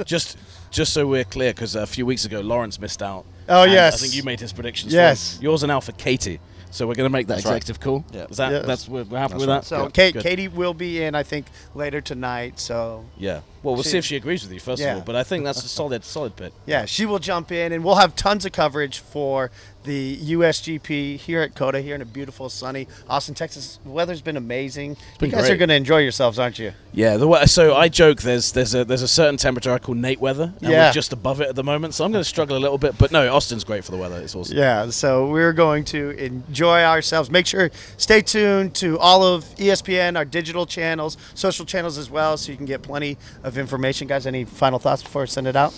[0.04, 0.38] just
[0.76, 3.24] just so we're clear, because a few weeks ago Laurence missed out.
[3.48, 3.94] Oh, yes.
[3.94, 4.92] I think you made his predictions.
[4.92, 5.38] Yes.
[5.38, 6.38] for yours are now for Katie.
[6.70, 7.56] So we're going to make that That's right.
[7.56, 8.04] executive call.
[8.12, 8.26] Yeah.
[8.28, 8.66] Is that Yes.
[8.66, 9.62] that's we're, we're happy That's with right.
[9.62, 9.64] that?
[9.64, 9.88] So Yeah.
[9.90, 12.60] Kate, Katie will be in, I think, later tonight.
[12.60, 13.40] So Yeah.
[13.62, 14.92] Well, we'll She- see if she agrees with you first Yeah.
[14.92, 15.02] of all.
[15.04, 16.52] But I think that's a solid solid pick.
[16.66, 19.50] yeah, she will jump in, and we'll have tons of coverage for
[19.84, 23.78] the USGP here at COTA, here in a beautiful, sunny Austin, Texas.
[23.84, 24.96] The weather's been amazing.
[25.20, 25.52] been you guys great.
[25.54, 26.72] are going to enjoy yourselves, aren't you?
[26.92, 29.94] Yeah, the we- so I joke there's there's a there's a certain temperature I call
[29.94, 30.88] Nate weather, and Yeah.
[30.88, 32.98] we're just above it at the moment, so I'm going to struggle a little bit.
[32.98, 34.16] But no, Austin's great for the weather.
[34.20, 34.56] It's awesome.
[34.56, 37.30] Yeah, so we're going to enjoy ourselves.
[37.30, 42.36] Make sure stay tuned to all of ESPN, our digital channels, social channels as well,
[42.36, 44.06] so you can get plenty of information.
[44.08, 45.74] Guys, any final thoughts before I send it out?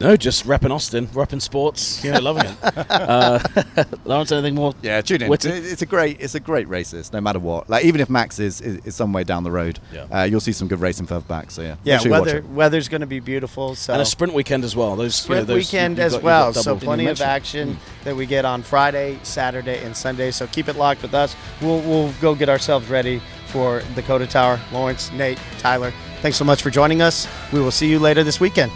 [0.00, 2.56] No, just repping Austin, repping sports, you know, loving it.
[2.90, 3.38] Uh,
[4.04, 4.74] Laurence, anything more?
[4.82, 5.28] Yeah, tune in.
[5.28, 5.48] Witty?
[5.50, 6.90] It's a great, it's a great race.
[6.90, 7.70] This, no matter what.
[7.70, 10.06] Like even if Max is is, is some way down the road, Yeah.
[10.10, 11.50] uh, you'll see some good racing further back.
[11.52, 13.74] So yeah, Yeah, sure weather weather's going to be beautiful.
[13.76, 14.96] So And a sprint weekend as well.
[14.96, 16.52] Those you know, those- weekend you've as got- well.
[16.52, 17.26] So plenty of mention?
[17.28, 20.30] action that we get on Friday, Saturday, and Sunday.
[20.32, 21.36] So keep it locked with us.
[21.62, 23.20] We'll we'll go get ourselves ready
[23.54, 24.58] for COTA Tower.
[24.72, 25.92] Laurence, Nate, Tyler,
[26.22, 27.28] thanks so much for joining us.
[27.52, 28.72] We will see you later this weekend.